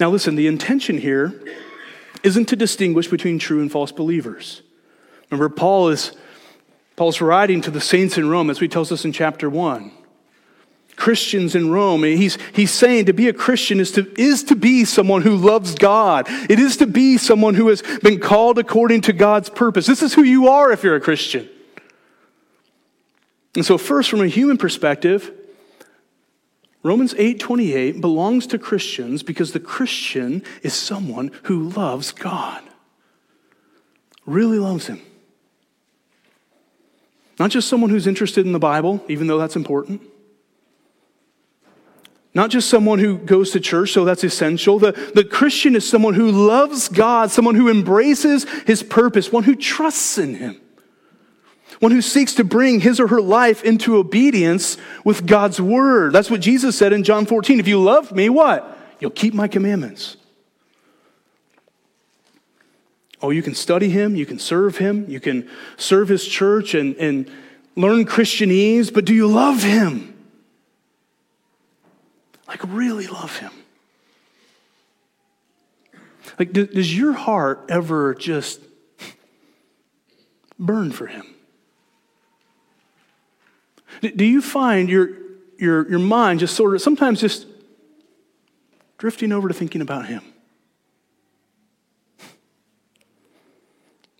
Now, 0.00 0.10
listen, 0.10 0.34
the 0.34 0.48
intention 0.48 0.98
here 0.98 1.40
isn't 2.22 2.46
to 2.46 2.56
distinguish 2.56 3.06
between 3.06 3.38
true 3.38 3.60
and 3.60 3.70
false 3.70 3.92
believers. 3.92 4.62
Remember, 5.30 5.48
Paul 5.48 5.88
is 5.88 6.12
Paul's 6.96 7.20
writing 7.20 7.60
to 7.60 7.70
the 7.70 7.80
saints 7.80 8.16
in 8.16 8.28
Rome, 8.28 8.48
as 8.48 8.58
he 8.58 8.68
tells 8.68 8.90
us 8.90 9.04
in 9.04 9.12
chapter 9.12 9.50
1. 9.50 9.92
Christians 10.96 11.54
in 11.54 11.70
Rome, 11.70 12.04
he's, 12.04 12.38
he's 12.54 12.70
saying 12.70 13.04
to 13.04 13.12
be 13.12 13.28
a 13.28 13.34
Christian 13.34 13.80
is 13.80 13.92
to, 13.92 14.10
is 14.18 14.42
to 14.44 14.56
be 14.56 14.86
someone 14.86 15.20
who 15.20 15.36
loves 15.36 15.74
God. 15.74 16.26
It 16.28 16.58
is 16.58 16.78
to 16.78 16.86
be 16.86 17.18
someone 17.18 17.54
who 17.54 17.68
has 17.68 17.82
been 18.02 18.18
called 18.18 18.58
according 18.58 19.02
to 19.02 19.12
God's 19.12 19.50
purpose. 19.50 19.86
This 19.86 20.02
is 20.02 20.14
who 20.14 20.22
you 20.22 20.48
are 20.48 20.72
if 20.72 20.82
you're 20.82 20.96
a 20.96 21.00
Christian. 21.00 21.48
And 23.54 23.64
so, 23.64 23.76
first, 23.76 24.08
from 24.08 24.22
a 24.22 24.26
human 24.26 24.56
perspective, 24.56 25.32
Romans 26.82 27.14
8:28 27.14 28.00
belongs 28.00 28.46
to 28.48 28.58
Christians 28.58 29.22
because 29.22 29.52
the 29.52 29.60
Christian 29.60 30.42
is 30.62 30.72
someone 30.72 31.30
who 31.44 31.68
loves 31.70 32.12
God. 32.12 32.62
Really 34.24 34.58
loves 34.58 34.86
him. 34.86 35.00
Not 37.38 37.50
just 37.50 37.68
someone 37.68 37.90
who's 37.90 38.06
interested 38.06 38.46
in 38.46 38.52
the 38.52 38.58
Bible, 38.58 39.04
even 39.08 39.26
though 39.26 39.38
that's 39.38 39.56
important. 39.56 40.00
Not 42.36 42.50
just 42.50 42.68
someone 42.68 42.98
who 42.98 43.16
goes 43.16 43.52
to 43.52 43.60
church, 43.60 43.92
so 43.92 44.04
that's 44.04 44.22
essential. 44.22 44.78
The, 44.78 44.92
the 45.14 45.24
Christian 45.24 45.74
is 45.74 45.88
someone 45.88 46.12
who 46.12 46.30
loves 46.30 46.88
God, 46.88 47.30
someone 47.30 47.54
who 47.54 47.70
embraces 47.70 48.44
his 48.66 48.82
purpose, 48.82 49.32
one 49.32 49.44
who 49.44 49.54
trusts 49.56 50.18
in 50.18 50.34
him, 50.34 50.60
one 51.80 51.92
who 51.92 52.02
seeks 52.02 52.34
to 52.34 52.44
bring 52.44 52.80
his 52.80 53.00
or 53.00 53.06
her 53.08 53.22
life 53.22 53.64
into 53.64 53.96
obedience 53.96 54.76
with 55.02 55.26
God's 55.26 55.62
word. 55.62 56.12
That's 56.12 56.30
what 56.30 56.42
Jesus 56.42 56.76
said 56.76 56.92
in 56.92 57.04
John 57.04 57.24
14. 57.24 57.58
If 57.58 57.68
you 57.68 57.82
love 57.82 58.12
me, 58.12 58.28
what? 58.28 58.78
You'll 59.00 59.12
keep 59.12 59.32
my 59.32 59.48
commandments. 59.48 60.18
Oh, 63.22 63.30
you 63.30 63.42
can 63.42 63.54
study 63.54 63.88
him, 63.88 64.14
you 64.14 64.26
can 64.26 64.38
serve 64.38 64.78
him, 64.78 65.06
you 65.08 65.20
can 65.20 65.48
serve 65.76 66.08
his 66.08 66.26
church 66.26 66.74
and, 66.74 66.94
and 66.96 67.30
learn 67.74 68.04
Christianese, 68.04 68.92
but 68.92 69.04
do 69.04 69.14
you 69.14 69.26
love 69.26 69.62
him? 69.62 70.16
Like, 72.48 72.60
really 72.64 73.06
love 73.06 73.36
Him. 73.38 73.52
Like, 76.38 76.52
does 76.52 76.96
your 76.96 77.12
heart 77.12 77.64
ever 77.68 78.14
just 78.14 78.60
burn 80.58 80.92
for 80.92 81.06
Him? 81.06 81.26
Do 84.02 84.24
you 84.24 84.42
find 84.42 84.88
your, 84.88 85.08
your, 85.58 85.88
your 85.88 85.98
mind 85.98 86.40
just 86.40 86.54
sort 86.54 86.74
of 86.74 86.82
sometimes 86.82 87.20
just 87.20 87.46
drifting 88.98 89.32
over 89.32 89.48
to 89.48 89.54
thinking 89.54 89.80
about 89.80 90.06
Him? 90.06 90.22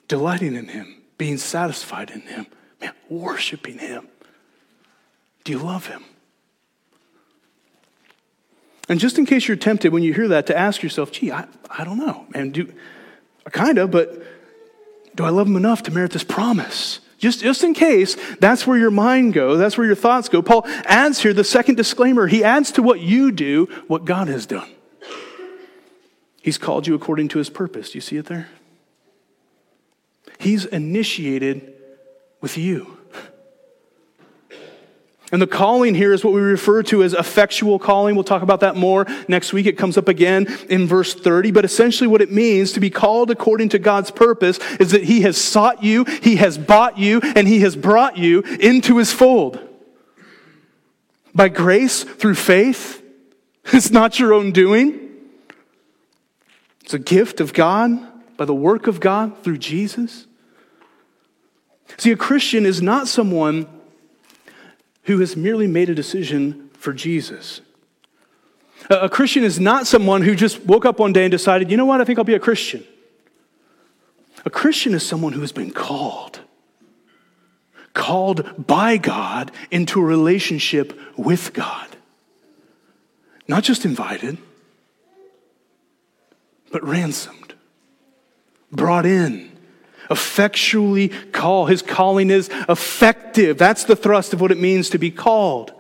Delighting 0.09 0.55
in 0.55 0.69
Him, 0.69 1.03
being 1.19 1.39
satisfied 1.39 2.11
in 2.11 2.23
Him, 2.23 2.47
man, 2.81 2.93
worshiping 3.09 3.79
Him. 3.79 4.09
Do 5.45 5.53
you 5.53 5.59
love 5.59 5.87
Him? 5.87 6.05
And 8.89 9.01
just 9.01 9.19
in 9.19 9.27
case 9.27 9.49
you're 9.49 9.57
tempted 9.57 9.93
when 9.93 10.03
you 10.03 10.15
hear 10.15 10.29
that 10.29 10.47
to 10.47 10.57
ask 10.57 10.83
yourself, 10.83 11.11
gee, 11.11 11.33
I, 11.33 11.47
I 11.69 11.85
don't 11.85 11.99
know, 11.99 12.27
man, 12.31 12.51
do, 12.51 12.73
kind 13.51 13.79
of, 13.79 13.91
but 13.91 14.23
do 15.17 15.25
I 15.25 15.31
love 15.31 15.47
him 15.47 15.57
enough 15.57 15.83
to 15.85 15.91
merit 15.91 16.13
this 16.13 16.23
promise? 16.23 17.01
Just, 17.19 17.41
just 17.41 17.65
in 17.65 17.73
case 17.73 18.17
that's 18.39 18.67
where 18.67 18.79
your 18.79 18.91
mind 18.91 19.33
goes, 19.33 19.59
that's 19.59 19.79
where 19.79 19.87
your 19.87 19.97
thoughts 19.97 20.29
go. 20.29 20.43
Paul 20.43 20.63
adds 20.85 21.21
here 21.21 21.33
the 21.33 21.45
second 21.45 21.77
disclaimer. 21.77 22.27
He 22.27 22.45
adds 22.45 22.71
to 22.73 22.83
what 22.83 23.01
you 23.01 23.33
do 23.33 23.67
what 23.89 24.05
God 24.05 24.29
has 24.29 24.47
done. 24.47 24.69
He's 26.43 26.59
called 26.59 26.87
you 26.87 26.95
according 26.95 27.29
to 27.29 27.39
his 27.39 27.51
purpose. 27.51 27.91
Do 27.91 27.97
you 27.97 28.03
see 28.03 28.19
it 28.19 28.27
there? 28.27 28.49
He's 30.39 30.65
initiated 30.65 31.75
with 32.41 32.59
you. 32.59 32.97
And 35.33 35.43
the 35.43 35.47
calling 35.47 35.97
here 35.97 36.13
is 36.13 36.25
what 36.25 36.33
we 36.33 36.41
refer 36.41 36.85
to 36.85 37.03
as 37.03 37.13
effectual 37.13 37.81
calling. 37.81 38.15
We'll 38.15 38.23
talk 38.23 38.43
about 38.43 38.61
that 38.61 38.77
more 38.77 39.07
next 39.27 39.53
week. 39.53 39.67
It 39.67 39.77
comes 39.77 39.99
up 39.99 40.07
again 40.07 40.47
in 40.69 40.87
verse 40.87 41.15
30. 41.15 41.51
But 41.51 41.65
essentially, 41.65 42.07
what 42.07 42.23
it 42.23 42.31
means 42.31 42.73
to 42.73 42.81
be 42.81 42.91
called 42.91 43.31
according 43.33 43.71
to 43.71 43.81
God's 43.81 44.13
purpose 44.13 44.59
is 44.79 44.93
that 44.93 45.03
He 45.03 45.23
has 45.23 45.37
sought 45.37 45.83
you, 45.83 46.05
He 46.05 46.37
has 46.37 46.57
bought 46.57 46.97
you, 46.97 47.21
and 47.21 47.49
He 47.49 47.61
has 47.61 47.75
brought 47.75 48.17
you 48.17 48.41
into 48.61 48.99
His 48.99 49.13
fold. 49.13 49.59
By 51.35 51.49
grace, 51.49 52.05
through 52.05 52.37
faith. 52.37 53.03
It's 53.73 53.91
not 53.91 54.21
your 54.21 54.33
own 54.33 54.53
doing, 54.53 55.11
it's 56.85 56.95
a 56.95 57.01
gift 57.01 57.41
of 57.41 57.53
God 57.53 57.91
by 58.37 58.45
the 58.45 58.55
work 58.55 58.87
of 58.87 59.01
God 59.01 59.43
through 59.43 59.59
Jesus. 59.59 60.27
See, 61.97 62.13
a 62.13 62.17
Christian 62.17 62.67
is 62.67 62.83
not 62.83 63.09
someone 63.09 63.67
who 65.05 65.19
has 65.21 65.37
merely 65.37 65.67
made 65.67 65.89
a 65.89 65.95
decision 65.95 66.71
for 66.75 66.93
Jesus. 66.93 67.61
A 68.91 69.09
Christian 69.09 69.45
is 69.45 69.59
not 69.59 69.87
someone 69.87 70.23
who 70.23 70.35
just 70.35 70.65
woke 70.65 70.85
up 70.85 70.99
one 70.99 71.13
day 71.13 71.25
and 71.25 71.31
decided, 71.31 71.71
you 71.71 71.77
know 71.77 71.85
what, 71.85 72.01
I 72.01 72.05
think 72.05 72.19
I'll 72.19 72.25
be 72.25 72.35
a 72.35 72.41
Christian. 72.41 72.85
A 74.45 74.51
Christian 74.51 74.95
is 74.95 75.05
someone 75.05 75.33
who 75.33 75.41
has 75.41 75.53
been 75.53 75.73
called, 75.73 76.41
called 77.95 78.67
by 78.67 78.97
God 78.97 79.51
into 79.71 80.01
a 80.01 80.05
relationship 80.05 80.99
with 81.17 81.53
God. 81.53 81.89
Not 83.49 83.65
just 83.65 83.85
invited, 83.85 84.39
but 86.71 86.85
ransomed, 86.85 87.46
brought 88.73 89.07
in 89.07 89.57
effectually 90.11 91.09
call. 91.09 91.67
His 91.67 91.83
calling 91.83 92.31
is 92.31 92.49
effective. 92.69 93.59
That's 93.59 93.85
the 93.85 93.97
thrust 93.97 94.33
of 94.33 94.41
what 94.41 94.53
it 94.53 94.59
means 94.59 94.91
to 94.91 94.99
be 94.99 95.11
called. 95.11 95.73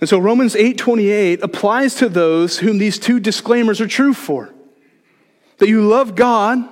And 0.00 0.08
so 0.08 0.18
Romans 0.18 0.54
8:28 0.54 1.42
applies 1.42 1.94
to 1.96 2.08
those 2.08 2.58
whom 2.58 2.78
these 2.78 2.98
two 2.98 3.18
disclaimers 3.18 3.80
are 3.80 3.88
true 3.88 4.12
for. 4.12 4.52
That 5.58 5.68
you 5.68 5.82
love 5.82 6.14
God 6.14 6.68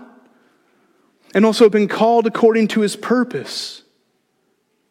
and 1.34 1.44
also 1.44 1.64
have 1.64 1.72
been 1.72 1.88
called 1.88 2.26
according 2.26 2.68
to 2.68 2.80
his 2.80 2.96
purpose. 2.96 3.82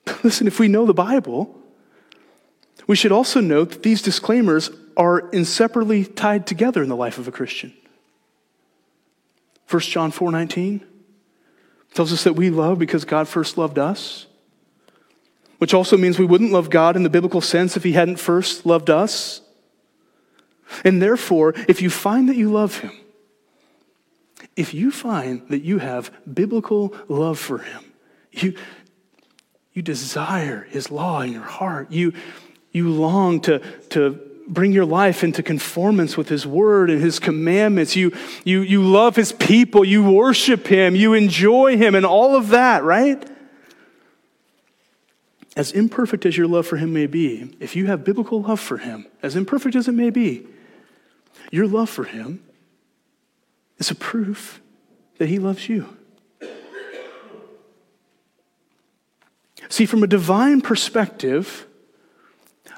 Listen, 0.23 0.47
if 0.47 0.59
we 0.59 0.67
know 0.67 0.85
the 0.85 0.93
Bible, 0.93 1.55
we 2.87 2.95
should 2.95 3.11
also 3.11 3.39
note 3.39 3.69
that 3.69 3.83
these 3.83 4.01
disclaimers 4.01 4.71
are 4.97 5.29
inseparably 5.29 6.03
tied 6.03 6.47
together 6.47 6.81
in 6.81 6.89
the 6.89 6.95
life 6.95 7.17
of 7.19 7.27
a 7.27 7.31
Christian. 7.31 7.71
1 9.73 9.81
John 9.81 10.11
4 10.11 10.31
19 10.31 10.85
tells 11.95 12.13
us 12.13 12.23
that 12.25 12.33
we 12.33 12.51
love 12.51 12.77
because 12.77 13.05
God 13.05 13.27
first 13.27 13.57
loved 13.57 13.79
us, 13.79 14.27
which 15.57 15.73
also 15.73 15.97
means 15.97 16.19
we 16.19 16.27
wouldn't 16.27 16.51
love 16.51 16.69
God 16.69 16.95
in 16.95 17.01
the 17.01 17.09
biblical 17.09 17.41
sense 17.41 17.75
if 17.75 17.83
He 17.83 17.93
hadn't 17.93 18.17
first 18.17 18.67
loved 18.67 18.91
us. 18.91 19.41
And 20.83 21.01
therefore, 21.01 21.55
if 21.67 21.81
you 21.81 21.89
find 21.89 22.29
that 22.29 22.35
you 22.35 22.51
love 22.51 22.77
Him, 22.81 22.91
if 24.55 24.75
you 24.75 24.91
find 24.91 25.47
that 25.49 25.63
you 25.63 25.79
have 25.79 26.11
biblical 26.31 26.95
love 27.07 27.39
for 27.39 27.57
Him, 27.57 27.83
you, 28.31 28.55
you 29.73 29.81
desire 29.81 30.67
His 30.69 30.91
law 30.91 31.21
in 31.21 31.31
your 31.31 31.41
heart, 31.41 31.91
you, 31.91 32.13
you 32.71 32.89
long 32.89 33.41
to, 33.41 33.57
to 33.89 34.19
bring 34.47 34.71
your 34.71 34.85
life 34.85 35.23
into 35.23 35.41
conformance 35.43 36.17
with 36.17 36.29
his 36.29 36.45
word 36.45 36.89
and 36.89 37.01
his 37.01 37.19
commandments. 37.19 37.95
You, 37.95 38.11
you, 38.43 38.61
you 38.61 38.83
love 38.83 39.15
his 39.15 39.31
people. 39.31 39.85
You 39.85 40.09
worship 40.11 40.67
him. 40.67 40.95
You 40.95 41.13
enjoy 41.13 41.77
him 41.77 41.95
and 41.95 42.05
all 42.05 42.35
of 42.35 42.49
that, 42.49 42.83
right? 42.83 43.23
As 45.55 45.71
imperfect 45.71 46.25
as 46.25 46.35
your 46.35 46.47
love 46.47 46.65
for 46.65 46.77
him 46.77 46.93
may 46.93 47.05
be, 47.05 47.55
if 47.59 47.75
you 47.75 47.85
have 47.85 48.03
biblical 48.03 48.41
love 48.41 48.59
for 48.59 48.77
him, 48.77 49.05
as 49.21 49.35
imperfect 49.35 49.75
as 49.75 49.87
it 49.87 49.93
may 49.93 50.09
be, 50.09 50.47
your 51.51 51.67
love 51.67 51.89
for 51.89 52.05
him 52.05 52.43
is 53.77 53.91
a 53.91 53.95
proof 53.95 54.61
that 55.17 55.29
he 55.29 55.37
loves 55.39 55.69
you. 55.69 55.95
See, 59.69 59.85
from 59.85 60.03
a 60.03 60.07
divine 60.07 60.61
perspective, 60.61 61.67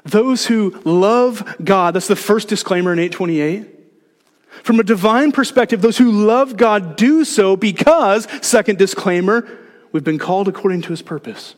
those 0.06 0.46
who 0.46 0.80
love 0.84 1.56
God, 1.62 1.94
that's 1.94 2.08
the 2.08 2.16
first 2.16 2.48
disclaimer 2.48 2.92
in 2.92 2.98
828. 2.98 3.72
From 4.62 4.80
a 4.80 4.84
divine 4.84 5.32
perspective, 5.32 5.82
those 5.82 5.98
who 5.98 6.10
love 6.10 6.56
God 6.56 6.96
do 6.96 7.24
so 7.24 7.56
because, 7.56 8.26
second 8.42 8.78
disclaimer, 8.78 9.48
we've 9.92 10.04
been 10.04 10.18
called 10.18 10.48
according 10.48 10.82
to 10.82 10.88
his 10.88 11.02
purpose. 11.02 11.54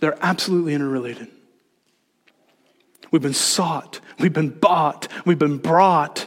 They're 0.00 0.18
absolutely 0.20 0.74
interrelated. 0.74 1.28
We've 3.10 3.22
been 3.22 3.32
sought, 3.32 4.00
we've 4.18 4.32
been 4.32 4.50
bought, 4.50 5.06
we've 5.24 5.38
been 5.38 5.58
brought, 5.58 6.26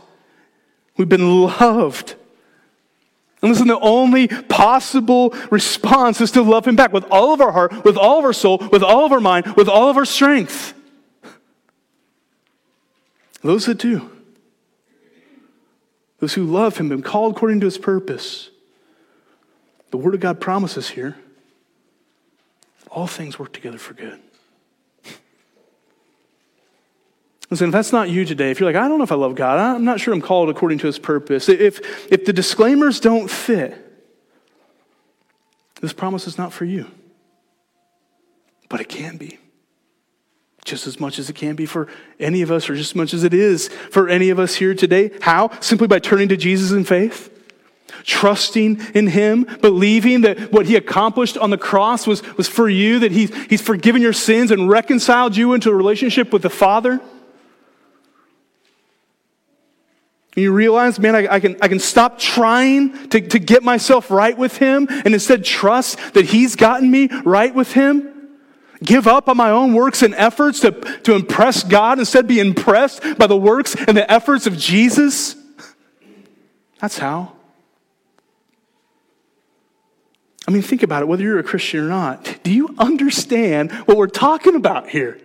we've 0.95 1.09
been 1.09 1.43
loved. 1.43 2.15
And 3.41 3.51
listen, 3.51 3.67
the 3.67 3.79
only 3.79 4.27
possible 4.27 5.29
response 5.51 6.21
is 6.21 6.31
to 6.31 6.41
love 6.41 6.67
Him 6.67 6.75
back 6.75 6.91
with 6.91 7.05
all 7.11 7.33
of 7.33 7.41
our 7.41 7.51
heart, 7.51 7.85
with 7.85 7.97
all 7.97 8.19
of 8.19 8.25
our 8.25 8.33
soul, 8.33 8.57
with 8.71 8.81
all 8.81 9.05
of 9.05 9.11
our 9.11 9.19
mind, 9.19 9.55
with 9.55 9.69
all 9.69 9.89
of 9.89 9.97
our 9.97 10.05
strength. 10.05 10.73
Those 13.43 13.67
that 13.67 13.77
do, 13.77 14.09
those 16.19 16.33
who 16.33 16.45
love 16.45 16.77
Him 16.77 16.91
and 16.91 17.05
called 17.05 17.35
according 17.35 17.59
to 17.59 17.65
His 17.67 17.77
purpose, 17.77 18.49
the 19.91 19.97
Word 19.97 20.15
of 20.15 20.19
God 20.19 20.41
promises 20.41 20.89
here 20.89 21.15
all 22.89 23.07
things 23.07 23.37
work 23.37 23.53
together 23.53 23.77
for 23.77 23.93
good. 23.93 24.19
Listen, 27.49 27.67
if 27.67 27.71
that's 27.71 27.93
not 27.93 28.09
you 28.09 28.25
today, 28.25 28.51
if 28.51 28.59
you're 28.59 28.71
like, 28.71 28.81
I 28.81 28.87
don't 28.87 28.97
know 28.97 29.05
if 29.05 29.11
I 29.11 29.15
love 29.15 29.35
God, 29.35 29.57
I'm 29.57 29.85
not 29.85 29.99
sure 29.99 30.13
I'm 30.13 30.21
called 30.21 30.49
according 30.49 30.79
to 30.79 30.87
his 30.87 30.99
purpose, 30.99 31.47
if, 31.47 31.79
if 32.11 32.25
the 32.25 32.33
disclaimers 32.33 32.99
don't 32.99 33.29
fit, 33.29 33.83
this 35.79 35.93
promise 35.93 36.27
is 36.27 36.37
not 36.37 36.51
for 36.51 36.65
you. 36.65 36.89
But 38.67 38.81
it 38.81 38.89
can 38.89 39.17
be. 39.17 39.37
Just 40.65 40.87
as 40.87 40.99
much 40.99 41.19
as 41.19 41.29
it 41.29 41.33
can 41.33 41.55
be 41.55 41.65
for 41.65 41.87
any 42.19 42.41
of 42.41 42.51
us, 42.51 42.69
or 42.69 42.75
just 42.75 42.91
as 42.91 42.95
much 42.95 43.13
as 43.13 43.23
it 43.23 43.33
is 43.33 43.69
for 43.91 44.09
any 44.09 44.29
of 44.29 44.39
us 44.39 44.55
here 44.55 44.73
today. 44.73 45.11
How? 45.21 45.57
Simply 45.61 45.87
by 45.87 45.99
turning 45.99 46.27
to 46.29 46.35
Jesus 46.35 46.71
in 46.71 46.83
faith, 46.83 47.31
trusting 48.03 48.81
in 48.93 49.07
Him, 49.07 49.43
believing 49.61 50.21
that 50.21 50.51
what 50.51 50.65
He 50.65 50.75
accomplished 50.75 51.37
on 51.37 51.51
the 51.51 51.57
cross 51.57 52.05
was, 52.05 52.21
was 52.35 52.49
for 52.49 52.67
you, 52.67 52.99
that 52.99 53.13
he, 53.13 53.27
He's 53.49 53.61
forgiven 53.61 54.01
your 54.01 54.11
sins 54.11 54.51
and 54.51 54.69
reconciled 54.69 55.37
you 55.37 55.53
into 55.53 55.69
a 55.69 55.75
relationship 55.75 56.33
with 56.33 56.41
the 56.41 56.49
Father. 56.49 56.99
And 60.37 60.43
you 60.43 60.53
realize, 60.53 60.99
man, 60.99 61.15
I, 61.15 61.33
I, 61.33 61.39
can, 61.39 61.57
I 61.63 61.67
can 61.67 61.79
stop 61.79 62.19
trying 62.19 63.09
to, 63.09 63.19
to 63.19 63.39
get 63.39 63.63
myself 63.63 64.11
right 64.11 64.37
with 64.37 64.57
Him 64.57 64.85
and 64.87 65.15
instead 65.15 65.43
trust 65.43 65.97
that 66.13 66.25
He's 66.25 66.55
gotten 66.55 66.91
me 66.91 67.09
right 67.25 67.55
with 67.55 67.73
Him. 67.73 68.29
Give 68.83 69.07
up 69.07 69.29
on 69.29 69.35
my 69.35 69.49
own 69.49 69.73
works 69.73 70.03
and 70.03 70.13
efforts 70.13 70.59
to, 70.59 70.73
to 70.73 71.15
impress 71.15 71.63
God, 71.63 71.97
instead 71.97 72.27
be 72.27 72.39
impressed 72.39 73.01
by 73.17 73.25
the 73.25 73.35
works 73.35 73.75
and 73.87 73.97
the 73.97 74.11
efforts 74.11 74.45
of 74.45 74.55
Jesus. 74.55 75.35
That's 76.79 76.99
how. 76.99 77.33
I 80.47 80.51
mean, 80.51 80.61
think 80.61 80.83
about 80.83 81.01
it, 81.01 81.07
whether 81.07 81.23
you're 81.23 81.39
a 81.39 81.43
Christian 81.43 81.79
or 81.79 81.89
not. 81.89 82.41
Do 82.43 82.53
you 82.53 82.75
understand 82.77 83.71
what 83.71 83.97
we're 83.97 84.05
talking 84.05 84.53
about 84.53 84.87
here? 84.87 85.19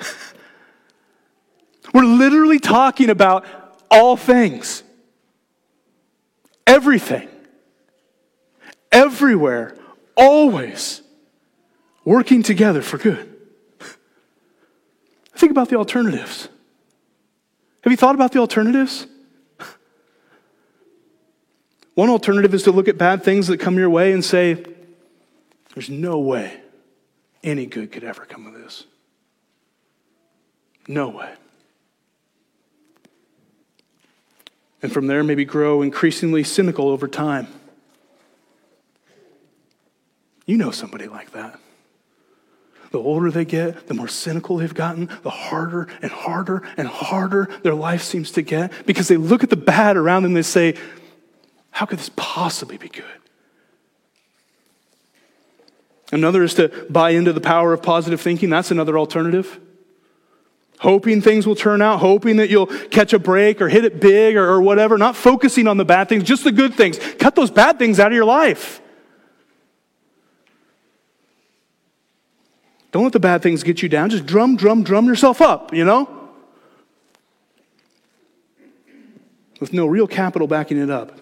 We're 1.94 2.04
literally 2.04 2.60
talking 2.60 3.10
about 3.10 3.44
all 3.90 4.16
things, 4.16 4.82
everything, 6.66 7.28
everywhere, 8.92 9.76
always 10.16 11.02
working 12.04 12.42
together 12.42 12.82
for 12.82 12.98
good. 12.98 13.36
Think 15.34 15.50
about 15.50 15.68
the 15.68 15.76
alternatives. 15.76 16.48
Have 17.82 17.90
you 17.90 17.96
thought 17.96 18.14
about 18.14 18.32
the 18.32 18.38
alternatives? 18.38 19.06
One 21.94 22.10
alternative 22.10 22.54
is 22.54 22.62
to 22.64 22.72
look 22.72 22.88
at 22.88 22.98
bad 22.98 23.24
things 23.24 23.46
that 23.48 23.58
come 23.58 23.76
your 23.76 23.90
way 23.90 24.12
and 24.12 24.24
say, 24.24 24.64
there's 25.74 25.90
no 25.90 26.18
way 26.18 26.60
any 27.42 27.66
good 27.66 27.92
could 27.92 28.04
ever 28.04 28.24
come 28.24 28.46
of 28.46 28.54
this. 28.54 28.84
No 30.88 31.08
way. 31.08 31.32
And 34.82 34.92
from 34.92 35.06
there, 35.06 35.22
maybe 35.22 35.44
grow 35.44 35.82
increasingly 35.82 36.42
cynical 36.44 36.88
over 36.88 37.06
time. 37.06 37.48
You 40.46 40.56
know 40.56 40.70
somebody 40.70 41.06
like 41.06 41.32
that. 41.32 41.60
The 42.90 42.98
older 42.98 43.30
they 43.30 43.44
get, 43.44 43.86
the 43.86 43.94
more 43.94 44.08
cynical 44.08 44.56
they've 44.56 44.74
gotten, 44.74 45.08
the 45.22 45.30
harder 45.30 45.86
and 46.02 46.10
harder 46.10 46.66
and 46.76 46.88
harder 46.88 47.48
their 47.62 47.74
life 47.74 48.02
seems 48.02 48.32
to 48.32 48.42
get 48.42 48.72
because 48.84 49.06
they 49.06 49.16
look 49.16 49.44
at 49.44 49.50
the 49.50 49.56
bad 49.56 49.96
around 49.96 50.24
them 50.24 50.30
and 50.30 50.36
they 50.36 50.42
say, 50.42 50.76
How 51.70 51.86
could 51.86 52.00
this 52.00 52.10
possibly 52.16 52.78
be 52.78 52.88
good? 52.88 53.04
Another 56.10 56.42
is 56.42 56.54
to 56.54 56.86
buy 56.90 57.10
into 57.10 57.32
the 57.32 57.40
power 57.40 57.72
of 57.72 57.82
positive 57.82 58.20
thinking. 58.20 58.50
That's 58.50 58.72
another 58.72 58.98
alternative. 58.98 59.60
Hoping 60.80 61.20
things 61.20 61.46
will 61.46 61.54
turn 61.54 61.82
out, 61.82 61.98
hoping 61.98 62.36
that 62.36 62.48
you'll 62.48 62.66
catch 62.66 63.12
a 63.12 63.18
break 63.18 63.60
or 63.60 63.68
hit 63.68 63.84
it 63.84 64.00
big 64.00 64.34
or, 64.34 64.48
or 64.48 64.62
whatever, 64.62 64.96
not 64.96 65.14
focusing 65.14 65.68
on 65.68 65.76
the 65.76 65.84
bad 65.84 66.08
things, 66.08 66.24
just 66.24 66.42
the 66.42 66.50
good 66.50 66.72
things. 66.74 66.98
Cut 67.18 67.34
those 67.34 67.50
bad 67.50 67.78
things 67.78 68.00
out 68.00 68.06
of 68.06 68.14
your 68.14 68.24
life. 68.24 68.80
Don't 72.92 73.04
let 73.04 73.12
the 73.12 73.20
bad 73.20 73.42
things 73.42 73.62
get 73.62 73.82
you 73.82 73.90
down. 73.90 74.08
Just 74.08 74.24
drum, 74.24 74.56
drum, 74.56 74.82
drum 74.82 75.04
yourself 75.04 75.42
up, 75.42 75.74
you 75.74 75.84
know? 75.84 76.08
With 79.60 79.74
no 79.74 79.86
real 79.86 80.06
capital 80.06 80.48
backing 80.48 80.78
it 80.78 80.88
up. 80.88 81.20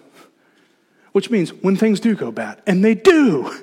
Which 1.11 1.29
means 1.29 1.51
when 1.51 1.75
things 1.75 1.99
do 1.99 2.15
go 2.15 2.31
bad, 2.31 2.61
and 2.65 2.83
they 2.83 2.95
do, 2.95 3.53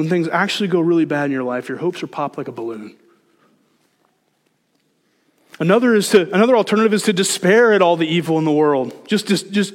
when 0.00 0.08
things 0.08 0.28
actually 0.28 0.66
go 0.66 0.80
really 0.80 1.04
bad 1.04 1.26
in 1.26 1.30
your 1.30 1.42
life, 1.42 1.68
your 1.68 1.76
hopes 1.76 2.02
are 2.02 2.06
popped 2.06 2.38
like 2.38 2.48
a 2.48 2.52
balloon. 2.52 2.96
Another 5.58 5.94
is 5.94 6.08
to 6.08 6.22
another 6.34 6.56
alternative 6.56 6.94
is 6.94 7.02
to 7.02 7.12
despair 7.12 7.74
at 7.74 7.82
all 7.82 7.98
the 7.98 8.06
evil 8.06 8.38
in 8.38 8.46
the 8.46 8.50
world. 8.50 9.06
Just 9.06 9.28
just, 9.28 9.50
just 9.52 9.74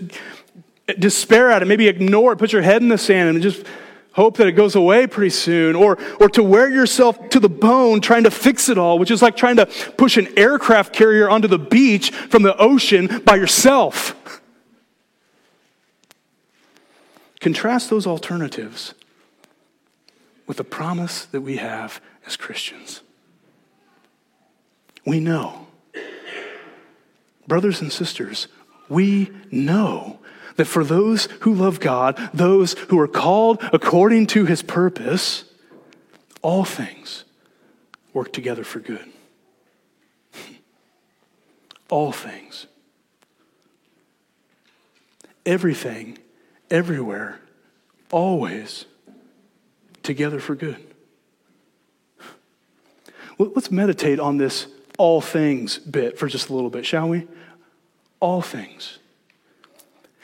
despair 0.97 1.51
at 1.51 1.61
it. 1.61 1.65
Maybe 1.65 1.87
ignore 1.87 2.33
it. 2.33 2.37
Put 2.37 2.53
your 2.53 2.63
head 2.63 2.81
in 2.81 2.87
the 2.87 2.97
sand 2.97 3.29
and 3.29 3.41
just 3.43 3.67
hope 4.13 4.37
that 4.37 4.47
it 4.47 4.53
goes 4.53 4.73
away 4.75 5.05
pretty 5.05 5.29
soon, 5.29 5.75
or, 5.75 5.99
or 6.19 6.27
to 6.29 6.41
wear 6.41 6.69
yourself 6.69 7.29
to 7.29 7.39
the 7.39 7.49
bone 7.49 8.01
trying 8.01 8.23
to 8.23 8.31
fix 8.31 8.67
it 8.67 8.79
all, 8.79 8.97
which 8.97 9.11
is 9.11 9.21
like 9.21 9.35
trying 9.35 9.57
to 9.57 9.67
push 9.95 10.17
an 10.17 10.27
aircraft 10.39 10.91
carrier 10.91 11.29
onto 11.29 11.47
the 11.47 11.59
beach 11.59 12.09
from 12.09 12.41
the 12.41 12.57
ocean 12.57 13.21
by 13.25 13.35
yourself. 13.35 14.41
Contrast 17.41 17.91
those 17.91 18.07
alternatives 18.07 18.95
with 20.47 20.57
the 20.57 20.63
promise 20.63 21.25
that 21.25 21.41
we 21.41 21.57
have 21.57 22.01
as 22.25 22.37
Christians. 22.37 23.01
We 25.05 25.19
know, 25.19 25.67
brothers 27.47 27.81
and 27.81 27.91
sisters, 27.91 28.47
we 28.89 29.31
know 29.51 30.19
that 30.55 30.65
for 30.65 30.83
those 30.83 31.25
who 31.41 31.53
love 31.53 31.79
God, 31.79 32.17
those 32.33 32.73
who 32.73 32.99
are 32.99 33.07
called 33.07 33.61
according 33.73 34.27
to 34.27 34.45
his 34.45 34.61
purpose, 34.63 35.43
all 36.41 36.63
things 36.63 37.23
work 38.13 38.31
together 38.31 38.63
for 38.63 38.79
good. 38.79 39.05
all 41.89 42.11
things. 42.11 42.67
Everything, 45.45 46.17
everywhere, 46.71 47.39
always 48.11 48.85
together 50.05 50.39
for 50.39 50.55
good. 50.55 50.77
Let's 53.37 53.69
meditate 53.69 54.19
on 54.19 54.37
this 54.37 54.67
all 54.97 55.19
things 55.19 55.77
bit 55.77 56.17
for 56.17 56.27
just 56.27 56.49
a 56.49 56.53
little 56.53 56.69
bit, 56.69 56.85
shall 56.85 57.09
we? 57.09 57.27
All 58.21 58.41
things. 58.41 58.99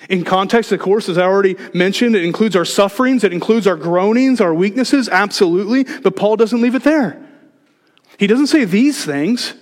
In 0.09 0.23
context, 0.23 0.71
of 0.71 0.79
course, 0.79 1.09
as 1.09 1.17
I 1.17 1.23
already 1.23 1.57
mentioned, 1.73 2.15
it 2.15 2.23
includes 2.23 2.55
our 2.55 2.65
sufferings, 2.65 3.23
it 3.23 3.33
includes 3.33 3.67
our 3.67 3.75
groanings, 3.75 4.41
our 4.41 4.53
weaknesses, 4.53 5.09
absolutely, 5.09 5.83
but 5.83 6.15
Paul 6.15 6.37
doesn't 6.37 6.61
leave 6.61 6.73
it 6.73 6.83
there. 6.83 7.21
He 8.17 8.27
doesn't 8.27 8.47
say 8.47 8.65
these 8.65 9.03
things, 9.03 9.53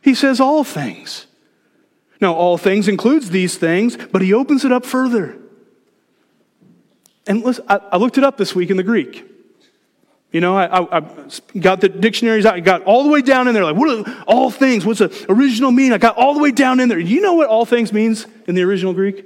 he 0.00 0.14
says 0.14 0.40
all 0.40 0.64
things. 0.64 1.26
Now, 2.20 2.34
all 2.34 2.56
things 2.56 2.88
includes 2.88 3.30
these 3.30 3.56
things, 3.56 3.96
but 3.96 4.22
he 4.22 4.32
opens 4.32 4.64
it 4.64 4.72
up 4.72 4.86
further. 4.86 5.38
And 7.28 7.44
listen, 7.44 7.64
I, 7.68 7.76
I 7.92 7.96
looked 7.98 8.18
it 8.18 8.24
up 8.24 8.38
this 8.38 8.54
week 8.54 8.70
in 8.70 8.76
the 8.76 8.82
Greek. 8.82 9.24
You 10.32 10.40
know, 10.40 10.58
I, 10.58 10.98
I, 10.98 11.02
got 11.58 11.80
the 11.80 11.88
dictionaries 11.88 12.44
out, 12.44 12.54
I 12.54 12.60
got 12.60 12.82
all 12.82 13.04
the 13.04 13.08
way 13.08 13.22
down 13.22 13.48
in 13.48 13.54
there, 13.54 13.64
like, 13.64 13.76
what 13.76 14.08
are 14.08 14.24
all 14.26 14.50
things? 14.50 14.84
What's 14.84 14.98
the 14.98 15.26
original 15.28 15.70
mean? 15.70 15.92
I 15.92 15.98
got 15.98 16.16
all 16.16 16.34
the 16.34 16.40
way 16.40 16.50
down 16.50 16.80
in 16.80 16.88
there. 16.88 16.98
You 16.98 17.20
know 17.22 17.34
what 17.34 17.48
all 17.48 17.64
things 17.64 17.92
means 17.92 18.26
in 18.46 18.54
the 18.54 18.62
original 18.62 18.92
Greek? 18.92 19.24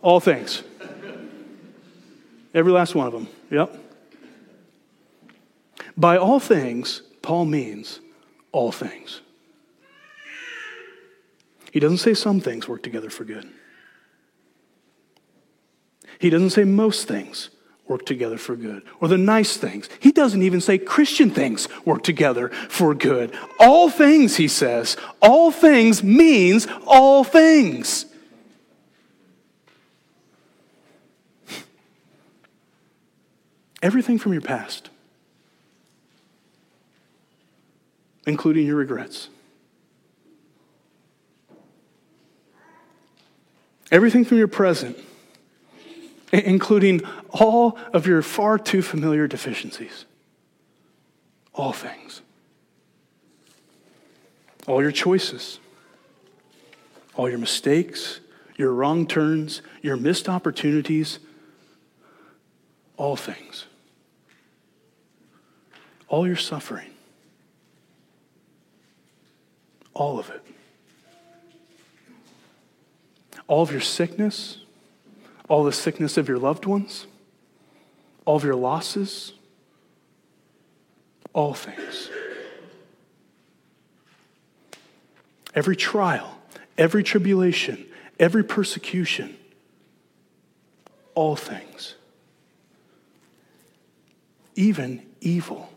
All 0.00 0.18
things. 0.18 0.62
Every 2.54 2.72
last 2.72 2.94
one 2.94 3.06
of 3.06 3.12
them. 3.12 3.28
Yep. 3.50 3.78
By 5.96 6.16
all 6.16 6.40
things, 6.40 7.02
Paul 7.22 7.44
means 7.44 8.00
all 8.50 8.72
things. 8.72 9.20
He 11.72 11.80
doesn't 11.80 11.98
say 11.98 12.14
some 12.14 12.40
things 12.40 12.68
work 12.68 12.82
together 12.82 13.10
for 13.10 13.24
good. 13.24 13.48
He 16.22 16.30
doesn't 16.30 16.50
say 16.50 16.62
most 16.62 17.08
things 17.08 17.50
work 17.88 18.06
together 18.06 18.38
for 18.38 18.54
good. 18.54 18.84
Or 19.00 19.08
the 19.08 19.18
nice 19.18 19.56
things. 19.56 19.88
He 19.98 20.12
doesn't 20.12 20.40
even 20.40 20.60
say 20.60 20.78
Christian 20.78 21.32
things 21.32 21.66
work 21.84 22.04
together 22.04 22.50
for 22.68 22.94
good. 22.94 23.36
All 23.58 23.90
things, 23.90 24.36
he 24.36 24.46
says. 24.46 24.96
All 25.20 25.50
things 25.50 26.04
means 26.04 26.68
all 26.86 27.24
things. 27.24 28.06
Everything 33.82 34.16
from 34.16 34.32
your 34.32 34.42
past, 34.42 34.90
including 38.28 38.64
your 38.64 38.76
regrets. 38.76 39.28
Everything 43.90 44.24
from 44.24 44.38
your 44.38 44.46
present 44.46 44.96
including 46.32 47.02
all 47.30 47.78
of 47.92 48.06
your 48.06 48.22
far 48.22 48.58
too 48.58 48.82
familiar 48.82 49.28
deficiencies. 49.28 50.06
All 51.54 51.72
things. 51.72 52.22
All 54.66 54.80
your 54.80 54.92
choices. 54.92 55.60
All 57.14 57.28
your 57.28 57.38
mistakes, 57.38 58.20
your 58.56 58.72
wrong 58.72 59.06
turns, 59.06 59.60
your 59.82 59.96
missed 59.96 60.30
opportunities. 60.30 61.18
All 62.96 63.16
things. 63.16 63.66
All 66.08 66.26
your 66.26 66.36
suffering. 66.36 66.88
All 69.92 70.18
of 70.18 70.30
it. 70.30 70.42
All 73.46 73.62
of 73.62 73.70
your 73.70 73.82
sickness 73.82 74.61
all 75.52 75.64
the 75.64 75.70
sickness 75.70 76.16
of 76.16 76.30
your 76.30 76.38
loved 76.38 76.64
ones, 76.64 77.06
all 78.24 78.36
of 78.36 78.42
your 78.42 78.54
losses, 78.54 79.34
all 81.34 81.52
things. 81.52 82.08
Every 85.54 85.76
trial, 85.76 86.38
every 86.78 87.02
tribulation, 87.02 87.84
every 88.18 88.42
persecution, 88.42 89.36
all 91.14 91.36
things. 91.36 91.96
Even 94.54 95.02
evil. 95.20 95.70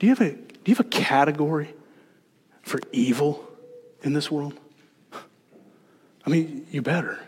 Do 0.00 0.08
you 0.08 0.08
have 0.08 0.20
a, 0.20 0.32
do 0.32 0.58
you 0.64 0.74
have 0.74 0.84
a 0.84 0.90
category 0.90 1.72
for 2.62 2.80
evil 2.90 3.48
in 4.02 4.14
this 4.14 4.32
world? 4.32 4.58
I 6.26 6.30
mean, 6.30 6.66
you 6.70 6.82
better. 6.82 7.20